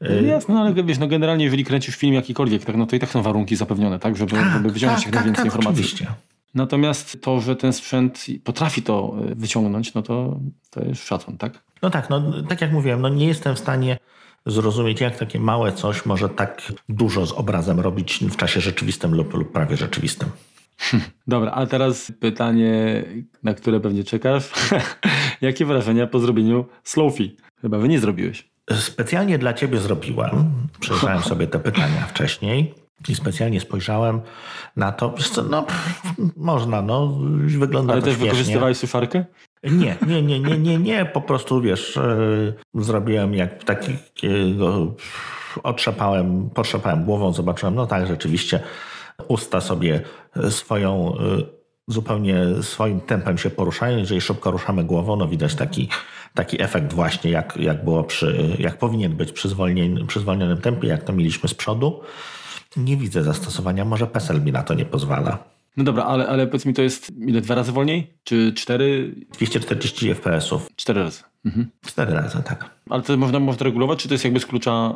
[0.02, 3.00] no jasne, no ale wiesz, no generalnie jeżeli kręcisz film jakikolwiek, tak, no to i
[3.00, 5.84] tak są warunki zapewnione, tak, żeby, tak, żeby wyciągnąć tak, jak najwięcej tak, tak, informacji.
[5.84, 6.08] Oczywiście.
[6.56, 10.40] Natomiast to, że ten sprzęt potrafi to e, wyciągnąć, no to,
[10.70, 11.64] to jest szacun, tak?
[11.82, 13.98] No tak, no tak jak mówiłem, no nie jestem w stanie
[14.46, 19.34] zrozumieć, jak takie małe coś może tak dużo z obrazem robić w czasie rzeczywistym lub,
[19.34, 20.30] lub prawie rzeczywistym.
[21.28, 23.04] Dobra, a teraz pytanie,
[23.44, 24.50] na które pewnie czekasz.
[25.42, 27.38] Jakie wrażenia po zrobieniu Slowfi?
[27.62, 28.50] Chyba wy nie zrobiłeś.
[28.72, 30.52] Specjalnie dla ciebie zrobiłem.
[30.80, 32.74] Przejrzałem sobie te pytania wcześniej
[33.10, 34.22] i specjalnie spojrzałem
[34.76, 35.14] na to.
[35.14, 35.66] Co, no,
[36.38, 37.18] można, no,
[37.60, 38.32] wygląda Ale to też śmiesznie.
[38.32, 39.26] wykorzystywałeś suszarkę?
[39.64, 41.06] Nie, nie, nie, nie, nie, nie.
[41.06, 42.00] Po prostu wiesz,
[42.76, 44.96] yy, zrobiłem jak takiego.
[45.64, 48.60] Otrzepałem, potrzepałem głową, zobaczyłem, no tak, rzeczywiście
[49.28, 50.02] usta sobie
[50.50, 51.46] swoją, yy,
[51.88, 53.98] zupełnie swoim tempem się poruszają.
[53.98, 55.90] Jeżeli szybko ruszamy głową, no widać taki,
[56.34, 60.88] taki efekt właśnie, jak, jak było przy, jak powinien być przy, zwolnien, przy zwolnionym tempie,
[60.88, 62.02] jak to mieliśmy z przodu.
[62.78, 65.44] Nie widzę zastosowania, może PESEL mi na to nie pozwala.
[65.78, 68.14] No dobra, ale, ale powiedz mi, to jest ile, dwa razy wolniej?
[68.24, 69.16] Czy cztery?
[69.34, 70.70] 240 FPS-ów.
[70.76, 71.24] Cztery razy.
[71.46, 71.70] Mhm.
[71.86, 72.70] Cztery razy, tak.
[72.90, 74.94] Ale to można, można regulować, czy to jest jakby z klucza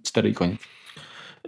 [0.00, 0.58] y, cztery i koniec?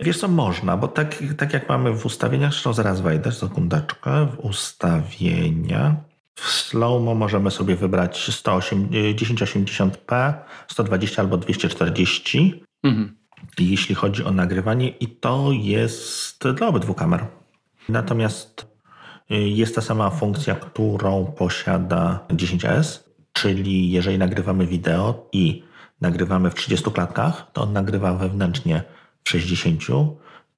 [0.00, 4.38] Wiesz co, można, bo tak, tak jak mamy w ustawieniach, zresztą zaraz wejdę, sekundeczkę, w
[4.44, 5.96] ustawienia.
[6.34, 10.34] W slow-mo możemy sobie wybrać 108, 1080p,
[10.68, 13.16] 120 albo 240, Mhm.
[13.58, 17.26] jeśli chodzi o nagrywanie i to jest dla obydwu kamer.
[17.88, 18.66] Natomiast
[19.30, 22.98] y, jest ta sama funkcja, którą posiada 10S,
[23.32, 25.62] czyli jeżeli nagrywamy wideo i
[26.00, 28.82] nagrywamy w 30 klatkach, to on nagrywa wewnętrznie
[29.28, 29.82] 60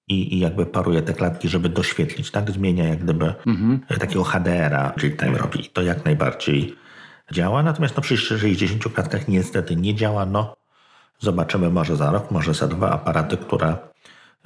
[0.08, 2.50] i, i jakby paruje te klatki, żeby doświetlić, tak?
[2.50, 3.80] Zmienia jak gdyby Mhm.
[4.00, 5.66] takiego HDR-a, czyli time robi.
[5.66, 6.74] I to jak najbardziej
[7.32, 7.62] działa.
[7.62, 10.26] Natomiast no, przy 60 klatkach niestety nie działa.
[10.26, 10.56] No,
[11.18, 13.76] zobaczymy może za rok, może za dwa aparaty, które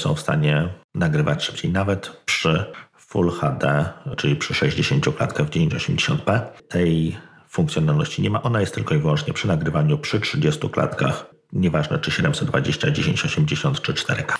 [0.00, 2.64] są w stanie nagrywać szybciej, nawet przy
[2.96, 3.84] Full HD,
[4.16, 6.40] czyli przy 60 klatkach w 980p.
[6.68, 7.16] Tej
[7.48, 8.42] funkcjonalności nie ma.
[8.42, 11.26] Ona jest tylko i wyłącznie przy nagrywaniu przy 30 klatkach.
[11.52, 14.34] Nieważne czy 720, 1080 czy 4K.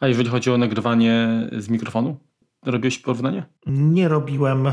[0.00, 1.28] A jeżeli chodzi o nagrywanie
[1.58, 2.16] z mikrofonu?
[2.64, 3.46] Robiłeś porównanie?
[3.66, 4.72] Nie robiłem.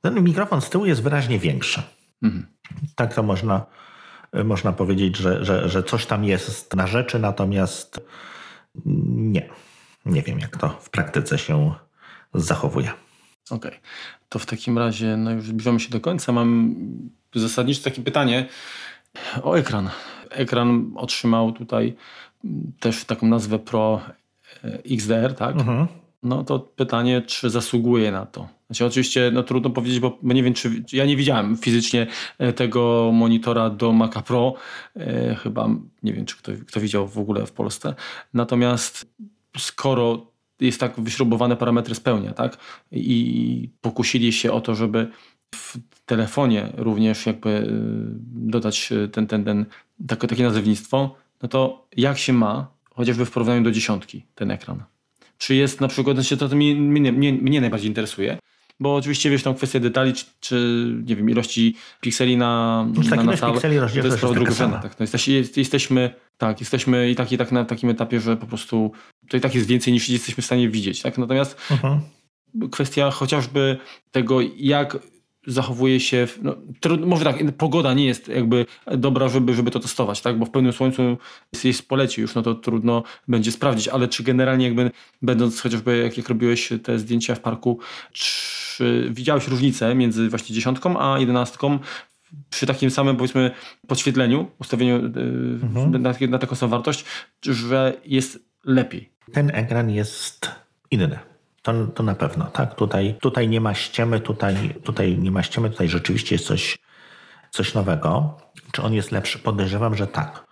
[0.00, 1.82] Ten mikrofon z tyłu jest wyraźnie większy.
[2.22, 2.46] Mhm.
[2.94, 3.66] Tak to można,
[4.44, 8.00] można powiedzieć, że, że, że coś tam jest na rzeczy, natomiast
[8.84, 9.48] nie.
[10.06, 11.74] Nie wiem, jak to w praktyce się
[12.34, 12.92] zachowuje.
[13.50, 13.80] Okej.
[14.28, 16.32] To w takim razie, no już zbliżamy się do końca.
[16.32, 16.74] Mam
[17.34, 18.48] zasadnicze takie pytanie
[19.42, 19.90] o ekran.
[20.30, 21.94] Ekran otrzymał tutaj
[22.80, 24.00] też taką nazwę Pro
[24.64, 25.56] e, XDR, tak?
[25.56, 25.86] Mhm.
[26.22, 28.48] No to pytanie, czy zasługuje na to?
[28.66, 32.06] Znaczy, oczywiście no, trudno powiedzieć, bo nie wiem, czy ja nie widziałem fizycznie
[32.38, 34.54] e, tego monitora do Maca Pro.
[34.96, 35.68] E, chyba
[36.02, 37.94] nie wiem, czy kto, kto widział w ogóle w Polsce.
[38.34, 39.06] Natomiast
[39.58, 40.26] skoro
[40.60, 42.58] jest tak wyśrubowane parametry spełnia, tak?
[42.92, 45.10] I pokusili się o to, żeby
[45.54, 47.64] w telefonie również jakby y,
[48.50, 49.66] dodać y, ten, ten, ten,
[50.08, 54.84] takie, takie nazewnictwo, no to jak się ma, chociażby w porównaniu do dziesiątki, ten ekran?
[55.38, 58.38] Czy jest na przykład, znaczy to, to mnie, mnie, mnie, mnie najbardziej interesuje,
[58.80, 63.16] bo oczywiście wiesz, tam kwestia detali, czy, czy nie wiem, ilości pikseli na, Już na,
[63.16, 64.78] taki na pikseli to jest sprawa jest taka drugorzędna.
[64.78, 68.36] Tak, no jesteś, jest, jesteśmy, tak, jesteśmy i tak, i tak na takim etapie, że
[68.36, 68.92] po prostu
[69.28, 71.02] to i tak jest więcej niż jesteśmy w stanie widzieć.
[71.02, 71.18] Tak?
[71.18, 72.00] Natomiast Mhm.
[72.70, 73.78] kwestia chociażby
[74.10, 74.98] tego, jak
[75.52, 79.80] zachowuje się, w- no, trud- może tak, pogoda nie jest jakby dobra, żeby, żeby to
[79.80, 80.38] testować, tak?
[80.38, 81.16] bo w pełnym słońcu
[81.52, 84.90] jest, jest poleci już, no to trudno będzie sprawdzić, ale czy generalnie jakby
[85.22, 87.78] będąc chociażby jak, jak robiłeś te zdjęcia w parku,
[88.12, 91.78] czy widziałeś różnicę między właśnie dziesiątką a jedenastką
[92.50, 93.50] przy takim samym powiedzmy
[93.86, 96.02] podświetleniu, ustawieniu yy, Mhm.
[96.02, 97.04] na, na taką samą wartość,
[97.42, 99.10] że jest lepiej.
[99.32, 100.50] Ten ekran jest
[100.90, 101.18] inny.
[101.68, 102.74] To, to na pewno, tak?
[102.74, 106.78] Tutaj, tutaj nie ma ściemy, tutaj, tutaj nie ma ściemy, tutaj rzeczywiście jest coś,
[107.50, 108.36] coś nowego.
[108.72, 109.38] Czy on jest lepszy?
[109.38, 110.46] Podejrzewam, że tak.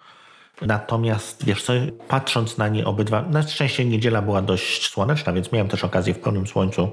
[0.62, 1.72] Natomiast wiesz co,
[2.08, 6.18] patrząc na nie obydwa, na szczęście niedziela była dość słoneczna, więc miałem też okazję w
[6.18, 6.90] pełnym słońcu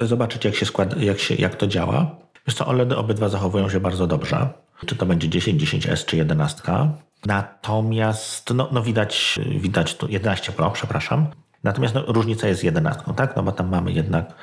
[0.00, 2.16] zobaczyć, jak się składa, jak, się, jak to działa.
[2.46, 4.48] Wiesz co, OLEDy obydwa zachowują się bardzo dobrze.
[4.86, 6.62] Czy to będzie 10, 10S czy 11.
[7.26, 11.26] Natomiast no, no widać, widać tu 11 Pro, przepraszam.
[11.66, 13.36] Natomiast no, różnica jest z 11, tak?
[13.36, 14.34] No bo tam mamy jednak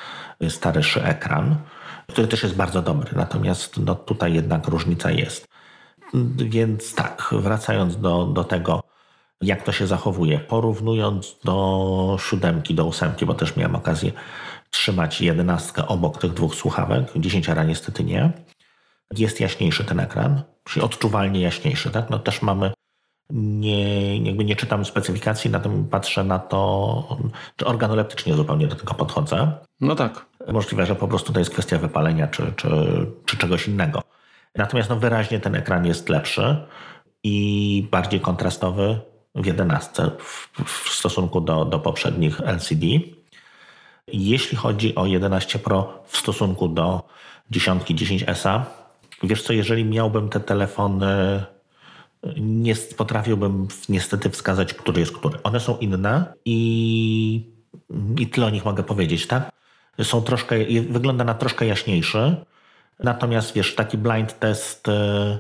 [0.50, 1.56] starszy ekran,
[2.08, 3.12] który też jest bardzo dobry.
[3.16, 5.48] Natomiast no, tutaj jednak różnica jest.
[6.36, 8.84] Więc tak, wracając do, do tego,
[9.42, 14.12] jak to się zachowuje, porównując do siódemki, do ósemki, bo też miałem okazję
[14.70, 18.32] trzymać jedenastkę obok tych dwóch słuchawek, dziesięciara niestety nie,
[19.18, 22.10] jest jaśniejszy ten ekran, czyli odczuwalnie jaśniejszy, tak?
[22.10, 22.74] No też mamy,
[23.30, 27.18] nie, jakby nie czytam specyfikacji, natomiast patrzę na to,
[27.56, 29.52] czy organoleptycznie zupełnie do tego podchodzę.
[29.82, 30.26] No tak.
[30.48, 32.70] Możliwe, że po prostu to jest kwestia wypalenia czy, czy,
[33.26, 34.04] czy czegoś innego.
[34.56, 36.58] Natomiast no, wyraźnie ten ekran jest lepszy
[37.24, 39.00] i bardziej kontrastowy
[39.36, 42.86] w 11 w, w stosunku do, do poprzednich LCD.
[44.08, 47.04] Jeśli chodzi o 11 Pro w stosunku do
[47.52, 48.62] 10 10S,
[49.24, 51.44] wiesz co, jeżeli miałbym te telefony,
[52.38, 55.40] nie potrafiłbym niestety wskazać, który jest który.
[55.44, 57.52] One są inne i,
[58.20, 59.52] i tyle o nich mogę powiedzieć, tak?
[60.04, 60.56] Są troszkę,
[60.90, 62.36] wygląda na troszkę jaśniejszy.
[63.00, 65.40] Natomiast wiesz, taki blind test, e,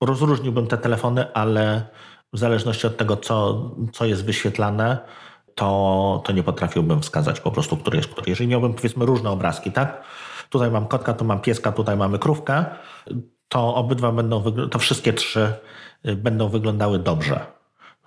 [0.00, 1.86] rozróżniłbym te telefony, ale
[2.32, 4.98] w zależności od tego, co, co jest wyświetlane,
[5.54, 8.30] to, to nie potrafiłbym wskazać po prostu, który jest który.
[8.30, 10.02] Jeżeli miałbym powiedzmy różne obrazki, tak?
[10.50, 12.64] Tutaj mam kotka, tu mam pieska, tutaj mamy krówkę,
[13.48, 15.52] to obydwa będą, to wszystkie trzy
[16.04, 17.46] będą wyglądały dobrze.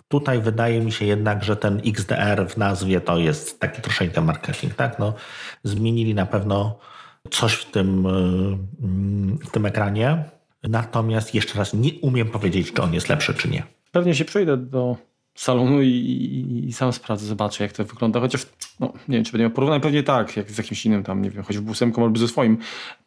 [0.08, 4.74] Tutaj wydaje mi się jednak, że ten XDR w nazwie to jest taki troszeczkę marketing,
[4.74, 5.00] tak?
[5.00, 5.14] No,
[5.64, 6.80] zmienili na pewno
[7.32, 10.24] coś w tym, y, w tym ekranie,
[10.64, 13.64] natomiast jeszcze raz nie umiem powiedzieć, czy on jest lepszy, czy nie.
[13.92, 14.98] Pewnie się przejdę do
[15.36, 18.20] salonu i, i, i, sam sprawdzę, zobaczę jak to wygląda.
[18.20, 18.46] Chociaż
[18.80, 21.30] no, nie wiem, czy będę miał porównać, pewnie tak, jak z jakimś innym tam, nie
[21.30, 22.58] wiem, choć w ósemką albo ze swoim,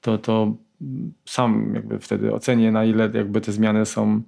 [0.01, 0.55] to, to
[1.25, 4.23] sam jakby wtedy ocenię na ile jakby te zmiany są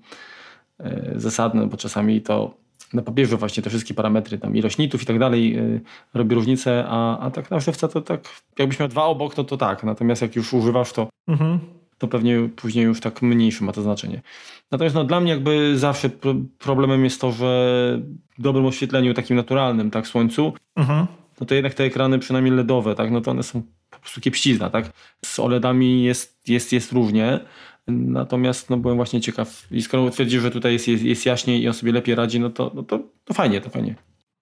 [1.16, 2.54] zasadne, bo czasami to
[2.92, 5.80] na papierze właśnie te wszystkie parametry, tam ilość nitów i tak dalej e,
[6.14, 8.28] robi różnicę, a, a tak na żywca to tak,
[8.58, 11.58] jakbyś miał dwa obok, to to tak, natomiast jak już używasz to mhm
[12.02, 14.22] to pewnie później już tak mniejsze ma to znaczenie.
[14.70, 16.10] Natomiast no, dla mnie jakby zawsze
[16.58, 17.98] problemem jest to, że
[18.38, 21.06] w dobrym oświetleniu takim naturalnym, tak, słońcu, mhm.
[21.40, 24.70] no to jednak te ekrany przynajmniej LEDowe, tak, no to one są po prostu kiepścizna,
[24.70, 24.92] tak.
[25.24, 27.40] Z OLEDami jest, jest, jest różnie,
[27.88, 31.68] natomiast no, byłem właśnie ciekaw i skoro twierdzi, że tutaj jest, jest, jest jaśniej i
[31.68, 33.94] on sobie lepiej radzi, no to, no to, to fajnie, to fajnie.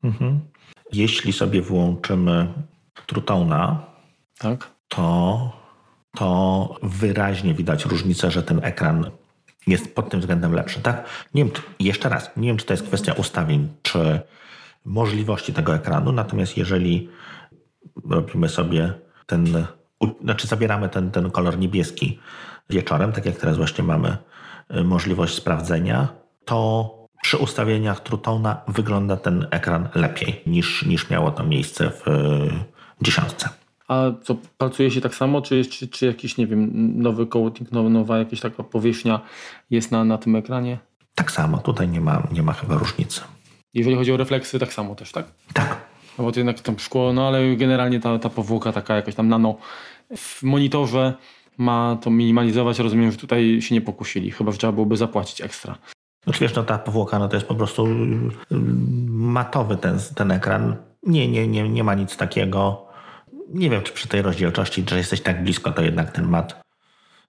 [0.05, 0.41] Mhm.
[0.93, 2.53] Jeśli sobie włączymy
[3.07, 3.87] Trutona,
[4.39, 4.71] tak.
[4.89, 5.61] to
[6.17, 9.11] to wyraźnie widać różnicę, że ten ekran
[9.67, 10.81] jest pod tym względem lepszy.
[10.81, 11.09] Tak?
[11.35, 14.21] Nie wiem, jeszcze raz, nie wiem, czy to jest kwestia ustawień, czy
[14.85, 17.09] możliwości tego ekranu, natomiast jeżeli
[18.05, 18.93] robimy sobie
[19.27, 19.47] ten,
[20.23, 22.19] znaczy zabieramy ten, ten kolor niebieski
[22.71, 24.17] wieczorem, tak jak teraz właśnie mamy
[24.77, 26.09] y, możliwość sprawdzenia,
[26.45, 26.91] to
[27.23, 32.51] przy ustawieniach Trutona wygląda ten ekran lepiej niż, niż miało to miejsce w y,
[33.03, 33.49] dziesiątce.
[33.89, 36.71] A co, pracuje się tak samo, czy, czy, czy jakiś, nie wiem,
[37.03, 39.21] nowy coating, nowa, nowa jakaś taka powierzchnia
[39.71, 40.79] jest na, na tym ekranie?
[41.15, 43.21] Tak samo, tutaj nie ma, nie ma chyba różnicy.
[43.75, 45.27] Jeżeli chodzi o refleksy, tak samo też, tak?
[45.53, 45.77] Tak.
[46.19, 49.29] No bo to jednak tam szkło, no ale generalnie ta, ta powłoka taka jakaś tam
[49.29, 49.57] nano
[50.17, 51.15] w monitorze
[51.61, 52.79] ma to minimalizować.
[52.79, 55.79] Rozumiem, że tutaj się nie pokusili, chyba że trzeba byłoby zapłacić ekstra.
[56.27, 57.87] No wiesz, no ta powłoka no to jest po prostu
[59.09, 60.77] matowy ten, ten ekran.
[61.03, 62.91] Nie, nie, nie, nie ma nic takiego
[63.55, 66.61] nie wiem, czy przy tej rozdzielczości, że jesteś tak blisko, to jednak ten mat,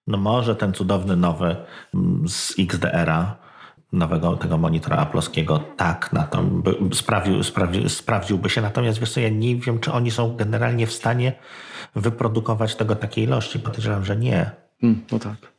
[0.08, 1.56] no może ten cudowny nowy
[1.94, 3.36] mm, z XDR-a,
[3.92, 6.44] nowego tego monitora aploskiego, tak na to
[6.94, 8.62] sprawił, sprawił, sprawdziłby się.
[8.62, 11.34] Natomiast wiesz co, ja nie wiem, czy oni są generalnie w stanie
[11.96, 13.60] wyprodukować tego takiej ilości.
[13.60, 14.52] Podejrzewam, że nie.
[14.84, 15.51] Mm, no tak.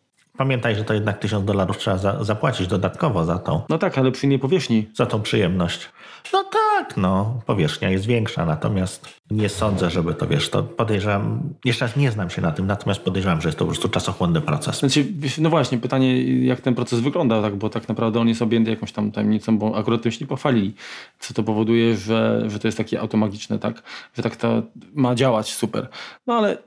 [0.42, 3.66] Pamiętaj, że to jednak tysiąc dolarów trzeba za, zapłacić dodatkowo za to.
[3.68, 4.90] No tak, ale przy innej powierzchni.
[4.94, 5.88] Za tą przyjemność.
[6.32, 11.84] No tak, no, powierzchnia jest większa, natomiast nie sądzę, żeby to, wiesz, to podejrzewam, jeszcze
[11.84, 14.78] raz nie znam się na tym, natomiast podejrzewam, że jest to po prostu czasochłonny proces.
[14.78, 15.06] Znaczy,
[15.38, 18.92] no właśnie, pytanie, jak ten proces wygląda, tak, bo tak naprawdę on jest objęty jakąś
[18.92, 20.74] tam tajemnicą, bo akurat tym się nie pochwalili,
[21.18, 23.82] co to powoduje, że, że to jest takie automagiczne, tak,
[24.14, 24.62] że tak to
[24.94, 25.88] ma działać super.
[26.26, 26.58] No ale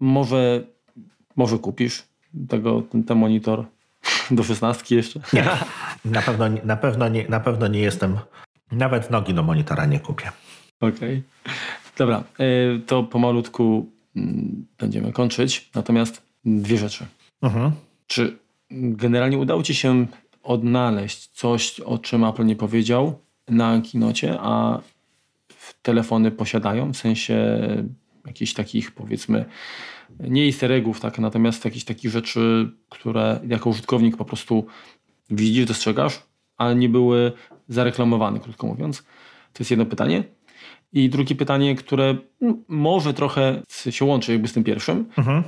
[0.00, 0.60] może,
[1.36, 2.11] może kupisz
[2.48, 3.64] tego, ten, ten monitor
[4.30, 5.20] do szesnastki jeszcze?
[5.32, 5.44] Nie,
[6.04, 8.18] na pewno, na, pewno nie, na pewno nie jestem
[8.72, 10.32] nawet nogi do monitora nie kupię.
[10.80, 10.96] Okej.
[10.96, 11.22] Okay.
[11.98, 12.44] Dobra, e,
[12.86, 15.70] to pomalutku mm, będziemy kończyć.
[15.74, 17.06] Natomiast dwie rzeczy.
[17.42, 17.72] Mhm.
[18.06, 18.38] Czy
[18.70, 20.06] generalnie udało Ci się
[20.42, 23.18] odnaleźć coś, o czym Apple nie powiedział
[23.48, 24.80] na kinocie, a
[25.82, 26.92] telefony posiadają?
[26.92, 27.58] W sensie
[28.26, 29.44] jakichś takich powiedzmy
[30.20, 34.66] nie easter eggów, tak, natomiast jakichś takich rzeczy, które jako użytkownik po prostu
[35.30, 36.22] widzisz, dostrzegasz,
[36.56, 37.32] ale nie były
[37.68, 39.02] zareklamowane, krótko mówiąc.
[39.52, 40.24] To jest jedno pytanie.
[40.92, 42.16] I drugie pytanie, które
[42.68, 45.06] może trochę się łączy jakby z tym pierwszym.
[45.18, 45.42] Mhm.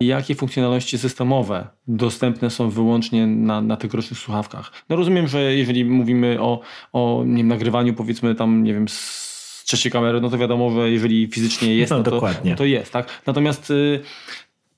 [0.00, 4.72] Jakie funkcjonalności systemowe dostępne są wyłącznie na, na tegorocznych słuchawkach?
[4.88, 6.60] No rozumiem, że jeżeli mówimy o,
[6.92, 9.27] o nie wiem, nagrywaniu powiedzmy tam, nie wiem, z
[9.68, 12.92] trzeciej kamery, no to wiadomo, że jeżeli fizycznie jest, no, no to, no to jest,
[12.92, 13.22] tak?
[13.26, 14.00] Natomiast y,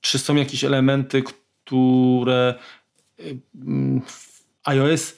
[0.01, 2.55] czy są jakieś elementy, które
[3.19, 3.37] y,
[4.05, 5.15] w iOS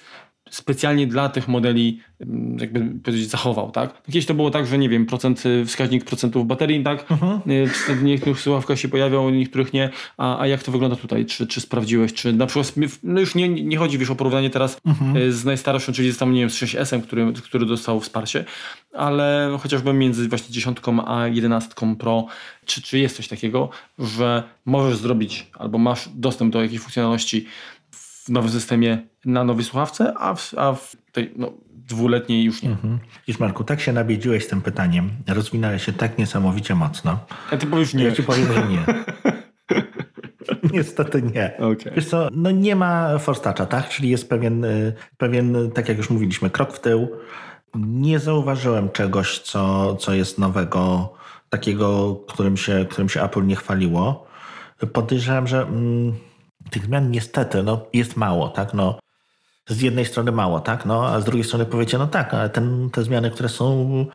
[0.54, 4.04] specjalnie dla tych modeli mm, jakby powiedzieć zachował, tak?
[4.06, 7.12] Kiedyś to było tak, że nie wiem, procent, y, wskaźnik procentów baterii, tak?
[7.12, 7.41] Mhm.
[7.99, 9.89] W niektórych słuchawkach się pojawiał, niektórych nie.
[10.18, 11.26] A, a jak to wygląda tutaj?
[11.26, 12.14] Czy, czy sprawdziłeś?
[12.14, 12.74] Czy na przykład,
[13.04, 15.32] no już nie, nie chodzi wiesz, o porównanie teraz mhm.
[15.32, 18.45] z najstarszym, czyli z tam, nie wiem, z 6S-em, który, który dostał wsparcie,
[18.93, 22.26] ale chociażby między właśnie dziesiątką a jedenastką Pro,
[22.66, 27.45] czy, czy jest coś takiego, że możesz zrobić albo masz dostęp do jakiejś funkcjonalności
[27.91, 32.69] w nowym systemie na nowej słuchawce, a w, a w tej no, dwuletniej już nie.
[32.69, 32.99] Mhm.
[33.28, 37.19] Wiesz Marku, tak się nabiedziłeś tym pytaniem, rozwinąłeś się tak niesamowicie mocno.
[37.51, 38.03] A ty powiesz nie.
[38.03, 38.86] Ja ci powiem, że nie.
[40.74, 41.57] Niestety nie.
[41.57, 41.93] Okay.
[41.95, 43.89] Wiesz co, no nie ma forstacza, tak?
[43.89, 47.07] Czyli jest pewien, y, pewien, tak jak już mówiliśmy, krok w tył.
[47.76, 51.13] Nie zauważyłem czegoś, co, co jest nowego,
[51.49, 54.28] takiego, którym się, którym się Apple nie chwaliło.
[54.93, 55.61] Podejrzewam, że...
[55.61, 56.13] Mm,
[56.69, 58.74] tych zmian niestety no, jest mało, tak?
[58.74, 58.99] No,
[59.68, 60.86] z jednej strony mało, tak?
[60.86, 64.05] No, a z drugiej strony powiecie, no tak, ale ten, te zmiany, które są,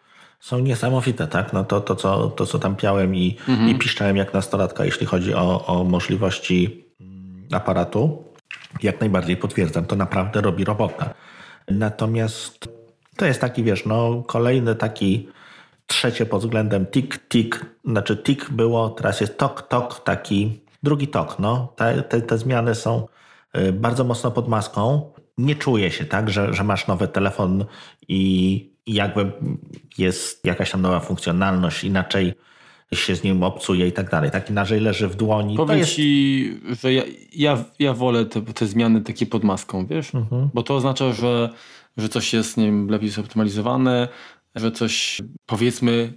[0.40, 1.52] są niesamowite, tak?
[1.52, 3.68] No to, to, co, to co tam piałem i, mhm.
[3.68, 8.24] i piszczałem jak nastolatka, jeśli chodzi o, o możliwości mm, aparatu,
[8.82, 11.10] jak najbardziej potwierdzam, to naprawdę robi robotę.
[11.70, 12.68] Natomiast
[13.16, 15.28] to jest taki, wiesz, no kolejny taki
[15.86, 21.38] trzecie pod względem tik, tik, znaczy tik było, teraz jest tok, tok, taki drugi tok.
[21.38, 21.72] No.
[21.76, 23.06] Te, te, te zmiany są
[23.56, 25.12] y, bardzo mocno pod maską.
[25.38, 27.64] Nie czuję się tak, że, że masz nowy telefon
[28.08, 29.32] i jakby
[29.98, 32.34] jest jakaś tam nowa funkcjonalność, inaczej
[32.94, 34.30] się z nim obcuje i tak dalej.
[34.30, 35.56] Tak inaczej leży w dłoni.
[35.56, 35.94] Powiem jest...
[35.94, 40.14] ci, że ja, ja, ja wolę te, te zmiany takie pod maską, wiesz?
[40.14, 40.50] Mhm.
[40.54, 41.50] Bo to oznacza, że,
[41.96, 44.08] że coś jest nie wiem, lepiej zoptymalizowane,
[44.54, 46.12] że coś powiedzmy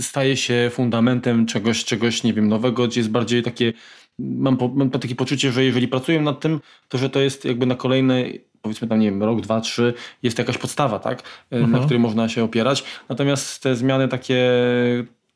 [0.00, 3.72] staje się fundamentem czegoś, czegoś, nie wiem, nowego, gdzie jest bardziej takie,
[4.18, 7.74] mam, mam takie poczucie, że jeżeli pracuję nad tym, to że to jest jakby na
[7.74, 8.24] kolejne
[8.62, 11.68] powiedzmy tam, nie wiem, rok, dwa, trzy, jest jakaś podstawa, tak, uh -huh.
[11.68, 12.84] na której można się opierać.
[13.08, 14.40] Natomiast te zmiany takie,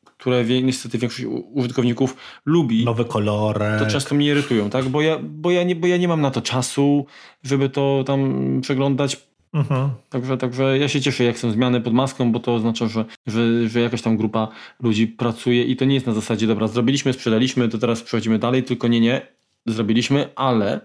[0.04, 2.16] które niestety większość użytkowników
[2.46, 2.84] lubi.
[2.84, 3.64] Nowe kolory.
[3.78, 4.84] To często mnie irytują, tak?
[4.84, 7.06] Bo ja, bo, ja nie, bo ja nie mam na to czasu,
[7.42, 9.28] żeby to tam przeglądać.
[9.52, 9.90] Mhm.
[10.08, 13.68] Także, także ja się cieszę, jak są zmiany pod maską, bo to oznacza, że, że,
[13.68, 14.48] że jakaś tam grupa
[14.82, 18.62] ludzi pracuje i to nie jest na zasadzie, dobra, zrobiliśmy, sprzedaliśmy, to teraz przechodzimy dalej,
[18.62, 19.26] tylko nie, nie,
[19.66, 20.80] zrobiliśmy, ale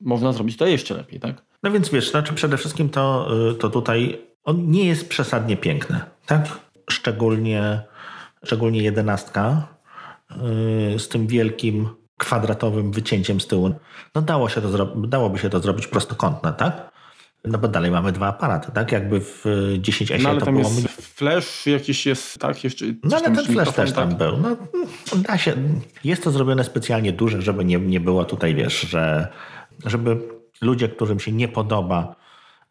[0.00, 1.42] można zrobić to jeszcze lepiej, tak?
[1.62, 6.00] No więc wiesz, znaczy przede wszystkim to, y, to tutaj on nie jest przesadnie piękny,
[6.26, 6.58] tak?
[6.90, 7.80] Szczególnie,
[8.44, 9.68] szczególnie jedenastka
[10.92, 11.88] yy, z tym wielkim
[12.18, 13.74] kwadratowym wycięciem z tyłu.
[14.14, 16.89] No dało się to dałoby się to zrobić prostokątne, tak?
[17.44, 18.92] No bo dalej mamy dwa aparaty, tak?
[18.92, 19.44] Jakby w
[19.78, 20.68] 10 S no, ale to tam było...
[20.68, 22.64] Jest flash jakiś jest, tak?
[22.64, 24.18] Jeszcze no ale ten flash też tam tak?
[24.18, 24.36] był.
[24.36, 24.56] No,
[25.16, 25.54] da się.
[26.04, 29.28] Jest to zrobione specjalnie duże, żeby nie, nie było tutaj, wiesz, że
[29.86, 30.18] żeby
[30.60, 32.16] ludzie, którym się nie podoba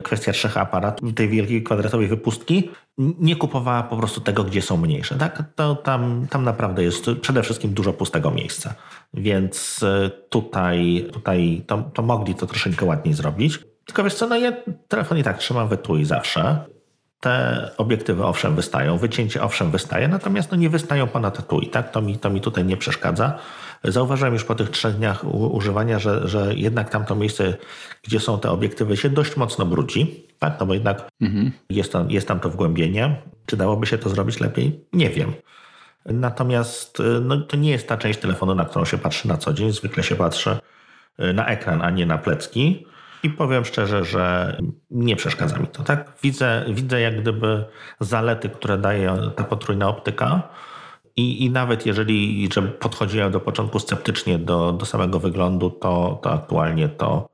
[0.03, 5.15] kwestia trzech aparatów, tej wielkiej kwadratowej wypustki, nie kupowała po prostu tego, gdzie są mniejsze.
[5.15, 5.43] Tak?
[5.55, 8.73] To tam, tam naprawdę jest przede wszystkim dużo pustego miejsca.
[9.13, 13.59] Więc e, tutaj, tutaj to, to mogli to troszeczkę ładniej zrobić.
[13.89, 14.51] Tylko wiesz co, no ja
[14.87, 16.57] telefon i tak trzymam w etui zawsze.
[17.19, 21.91] Te obiektywy owszem wystają, wycięcie owszem wystaje, natomiast no nie wystają ponad etui, tak?
[21.91, 23.39] To mi, to mi tutaj nie przeszkadza.
[23.83, 27.57] Zauważyłem już po tych trzech dniach używania, że, że jednak tamto miejsce,
[28.03, 30.57] gdzie są te obiektywy, się dość mocno brudzi, tak?
[30.59, 31.51] No bo jednak mhm.
[31.69, 33.21] jest, tam, jest tam to wgłębienie.
[33.45, 34.85] Czy dałoby się to zrobić lepiej?
[34.93, 35.33] Nie wiem.
[36.05, 39.71] Natomiast no, to nie jest ta część telefonu, na którą się patrzy na co dzień.
[39.71, 40.57] Zwykle się patrzy
[41.33, 42.85] na ekran, a nie na plecki.
[43.23, 44.57] I powiem szczerze, że
[44.91, 45.83] nie przeszkadza mi to.
[45.83, 46.11] Tak?
[46.23, 47.65] Widzę, widzę jak gdyby
[47.99, 50.49] zalety, które daje ta potrójna optyka.
[51.15, 56.33] I, I nawet jeżeli że podchodziłem do początku sceptycznie do, do samego wyglądu, to, to
[56.33, 57.29] aktualnie to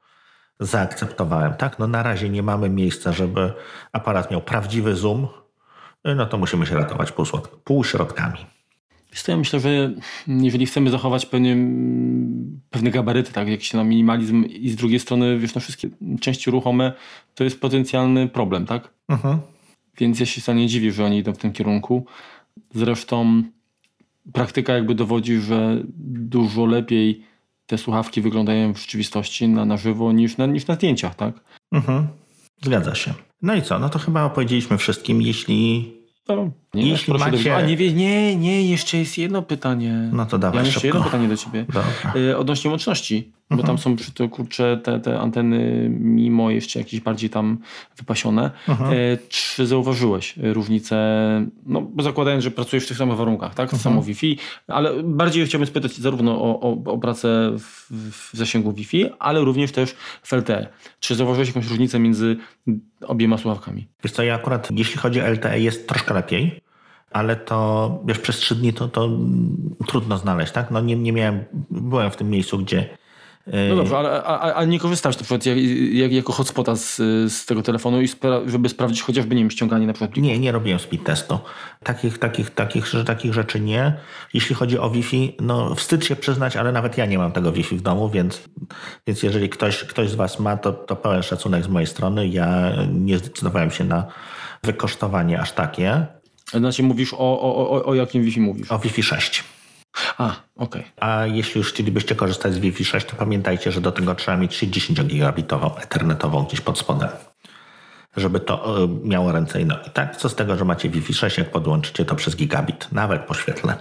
[0.59, 1.53] zaakceptowałem.
[1.53, 1.79] Tak?
[1.79, 3.53] No na razie nie mamy miejsca, żeby
[3.91, 5.27] aparat miał prawdziwy zoom,
[6.15, 7.13] no to musimy się ratować
[7.63, 8.54] półśrodkami.
[9.27, 9.93] Ja myślę, że
[10.27, 11.55] jeżeli chcemy zachować pewne,
[12.69, 15.89] pewne gabaryty, tak, jakiś na minimalizm i z drugiej strony, wiesz, na wszystkie
[16.21, 16.93] części ruchome,
[17.35, 18.93] to jest potencjalny problem, tak?
[19.09, 19.39] Mhm.
[19.97, 22.05] Więc ja się wcale nie dziwię, że oni idą w tym kierunku.
[22.73, 23.43] Zresztą
[24.33, 27.23] praktyka jakby dowodzi, że dużo lepiej
[27.65, 31.33] te słuchawki wyglądają w rzeczywistości na, na żywo niż na, niż na zdjęciach, tak?
[31.71, 32.07] Mhm.
[32.61, 33.13] Zgadza się.
[33.41, 33.79] No i co?
[33.79, 35.21] No to chyba opowiedzieliśmy wszystkim.
[35.21, 35.91] Jeśli
[36.29, 36.51] no,
[36.83, 40.09] Nie, Jeśli macie- A nie, wie- nie, nie, jeszcze jest jedno pytanie.
[40.13, 40.97] No to dawaj Ja mam jeszcze szybko.
[40.97, 41.65] jedno pytanie do ciebie.
[41.67, 42.13] Dobra.
[42.31, 43.67] Y, Odnośnie łączności, bo Mhm.
[43.67, 47.57] tam są przy to kurcze te, te anteny, mimo jeszcze jakieś bardziej tam
[47.97, 48.51] wypasione.
[48.69, 48.93] Mhm.
[48.93, 50.95] Y, Czy zauważyłeś różnicę,
[51.65, 53.63] no bo zakładając, że pracujesz w tych samych warunkach, tak?
[53.65, 53.81] Mhm.
[53.81, 59.05] Samo Wi-Fi, ale bardziej chciałbym spytać zarówno o, o, o pracę w, w zasięgu Wi-Fi,
[59.19, 60.67] ale również też w LTE.
[60.99, 62.37] Czy zauważyłeś jakąś różnicę między
[63.07, 63.87] obiema słuchawkami?
[64.03, 66.61] Wiesz co, ja akurat, jeśli chodzi o LTE, jest troszkę lepiej,
[67.15, 69.09] ale to, wiesz, przez trzy dni to, to
[69.87, 70.71] trudno znaleźć, tak?
[70.71, 72.89] No nie, nie miałem, byłem w tym miejscu, gdzie...
[73.47, 75.57] e, No dobrze, ale a, a, nie korzystasz na przykład jak,
[75.93, 76.95] jak, jako hotspota z,
[77.33, 80.29] z tego telefonu, i spra- żeby sprawdzić chociażby, nie wiem, ściąganie na przykład plików?
[80.29, 81.39] Nie, nie robiłem speed testu.
[81.83, 83.97] Takich, takich, takich, że takich rzeczy nie.
[84.33, 87.77] Jeśli chodzi o Wi-Fi, no wstyd się przyznać, ale nawet ja nie mam tego Wi-Fi
[87.77, 88.49] w domu, więc,
[89.07, 92.27] więc jeżeli ktoś, ktoś z Was ma, to, to pełen szacunek z mojej strony.
[92.27, 94.05] Ja nie zdecydowałem się na
[94.63, 96.05] wykosztowanie aż takie.
[96.49, 98.71] Znaczy mówisz o, o, o, o jakim Wi-Fi mówisz?
[98.71, 99.43] O Wi-Fi 6.
[100.17, 100.83] A, okej.
[100.99, 104.59] A jeśli już chcielibyście korzystać z Wi-Fi 6, to pamiętajcie, że do tego trzeba mieć
[104.59, 107.09] 10 gigabitową ethernetową gdzieś pod spodem,
[108.17, 109.89] żeby to e, miało ręce i nogi.
[109.93, 110.17] Tak?
[110.17, 113.75] Co z tego, że macie Wi-Fi 6, jak podłączycie to przez gigabit, nawet po świetle.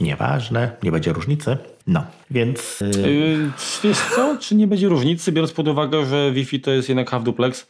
[0.00, 1.56] Nieważne, nie będzie różnicy.
[1.86, 3.50] No, więc e, Yy,
[3.84, 7.24] wiesz co, czy nie będzie różnicy, biorąc pod uwagę, że Wi-Fi to jest jednak half
[7.24, 7.66] duplex?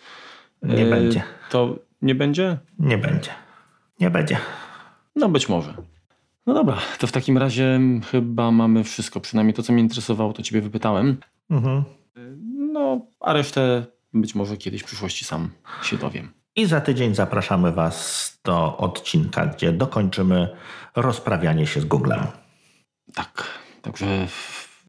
[0.62, 1.22] Nie Yy, będzie.
[1.50, 2.58] To nie będzie?
[2.78, 3.30] nie będzie.
[4.00, 4.38] Nie będzie.
[5.16, 5.74] No być może.
[6.46, 7.80] No dobra, to w takim razie
[8.10, 11.16] chyba mamy wszystko, przynajmniej to, co mnie interesowało, to ciebie wypytałem.
[11.50, 11.84] Mhm.
[12.72, 15.50] No, a resztę być może kiedyś w przyszłości sam
[15.82, 16.32] się dowiem.
[16.56, 20.48] I za tydzień zapraszamy Was do odcinka, gdzie dokończymy
[20.96, 22.20] rozprawianie się z Googlem.
[23.14, 23.48] Tak,
[23.82, 24.26] także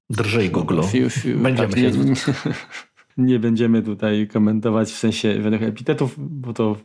[0.09, 0.81] Drżyj Google.
[0.83, 2.15] Fiu, fiu, Będziemy tak, się nie,
[3.31, 5.29] nie będziemy tutaj komentować w sensie
[5.61, 6.75] epitetów, bo to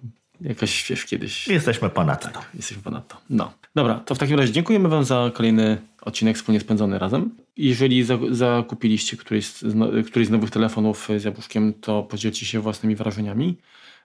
[0.40, 2.40] jakaś wiesz, kiedyś Jesteśmy ponad to.
[2.54, 3.16] jesteśmy ponad to.
[3.30, 3.52] No.
[3.74, 7.30] Dobra, to w takim razie dziękujemy Wam za kolejny odcinek wspólnie spędzony razem.
[7.56, 12.96] Jeżeli za, zakupiliście któryś z, któryś z nowych telefonów z jabłuszkiem, to podzielcie się własnymi
[12.96, 13.56] wrażeniami.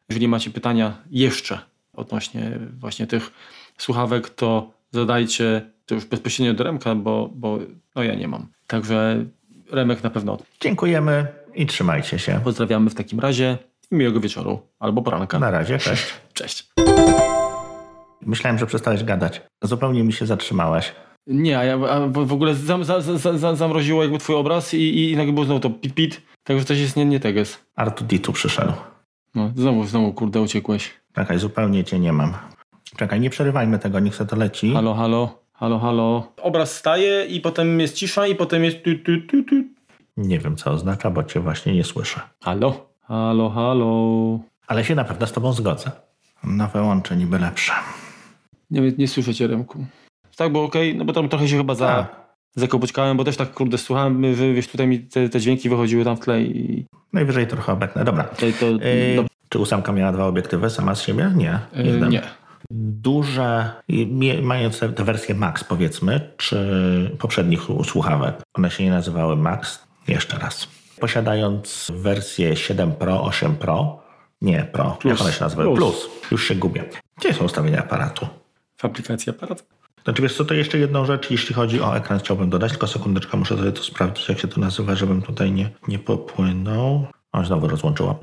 [0.10, 1.60] Jeżeli macie pytania jeszcze
[1.94, 3.32] odnośnie właśnie tych
[3.78, 7.60] słuchawek, to zadajcie to już bezpośrednio do Remka, bo, bo
[7.96, 8.48] no ja nie mam.
[8.68, 9.26] Także
[9.72, 12.42] Remek na pewno Dziękujemy i trzymajcie się.
[12.44, 13.58] Pozdrawiamy w takim razie
[13.92, 15.40] miłego wieczoru albo poranka.
[15.40, 16.14] Na razie, cześć.
[16.34, 16.70] Cześć.
[18.26, 19.42] Myślałem, że przestałeś gadać.
[19.64, 20.96] Zupełnie mi się zatrzymałeś.
[21.28, 25.12] Nie, a ja a w ogóle zam, za, za, za, zamroziło jakby twój obraz i,
[25.12, 26.22] i nagle było znowu to pit pit.
[26.44, 27.66] Także coś jest nie, nie teges.
[27.80, 28.74] R2D2 przyszedł.
[29.36, 30.94] No, znowu, znowu, kurde, uciekłeś.
[31.14, 32.34] Czekaj, zupełnie cię nie mam.
[32.98, 34.74] Czekaj, nie przerywajmy tego, niech se to leci.
[34.74, 36.34] Halo, halo, halo, halo.
[36.42, 39.56] Obraz staje i potem jest cisza i potem jest tu, tu, tu, tu.
[40.18, 42.22] Nie wiem, co oznacza, bo cię właśnie nie słyszę.
[42.44, 44.40] Halo, halo, halo.
[44.68, 45.92] Ale się na pewno z tobą zgodzę.
[46.44, 47.74] Nowe łącze niby lepsze.
[48.72, 49.86] Nie, nie słyszę cię, Remku.
[50.38, 52.16] Tak było okej, no bo tam trochę się chyba za, Tak.
[52.56, 56.18] zakopućkałem, bo też tak kurde słuchałem, że wiesz, tutaj mi te, te dźwięki wychodziły tam
[56.18, 58.04] w tle i Najwyżej trochę obecne.
[58.04, 58.24] Dobra.
[58.24, 61.32] to, to Yy, czy ósemka miała dwa obiektywy sama z siebie?
[61.36, 61.60] Nie.
[61.76, 62.10] Yy, Jeden.
[62.10, 62.22] nie.
[62.72, 63.72] Duże,
[64.42, 70.68] mając te wersje Max powiedzmy, czy poprzednich słuchawek, one się nie nazywały Max, jeszcze raz.
[71.02, 74.00] Posiadając wersję 7 Pro, 8 Pro,
[74.42, 75.12] nie Pro, Plus.
[75.12, 75.76] jak one się nazywały?
[75.76, 76.08] Plus.
[76.08, 76.32] Plus.
[76.32, 76.84] Już się gubię.
[77.18, 78.28] Gdzie są ustawienia aparatu?
[78.78, 79.64] W aplikacji aparat.
[80.04, 83.38] Znaczy wiesz co, to jeszcze jedną rzecz, jeśli chodzi o ekran chciałbym dodać, tylko sekundeczkę,
[83.38, 87.08] muszę sobie to sprawdzić, jak się to nazywa, żebym tutaj nie, nie popłynął.
[87.32, 88.16] O, znowu rozłączyłam.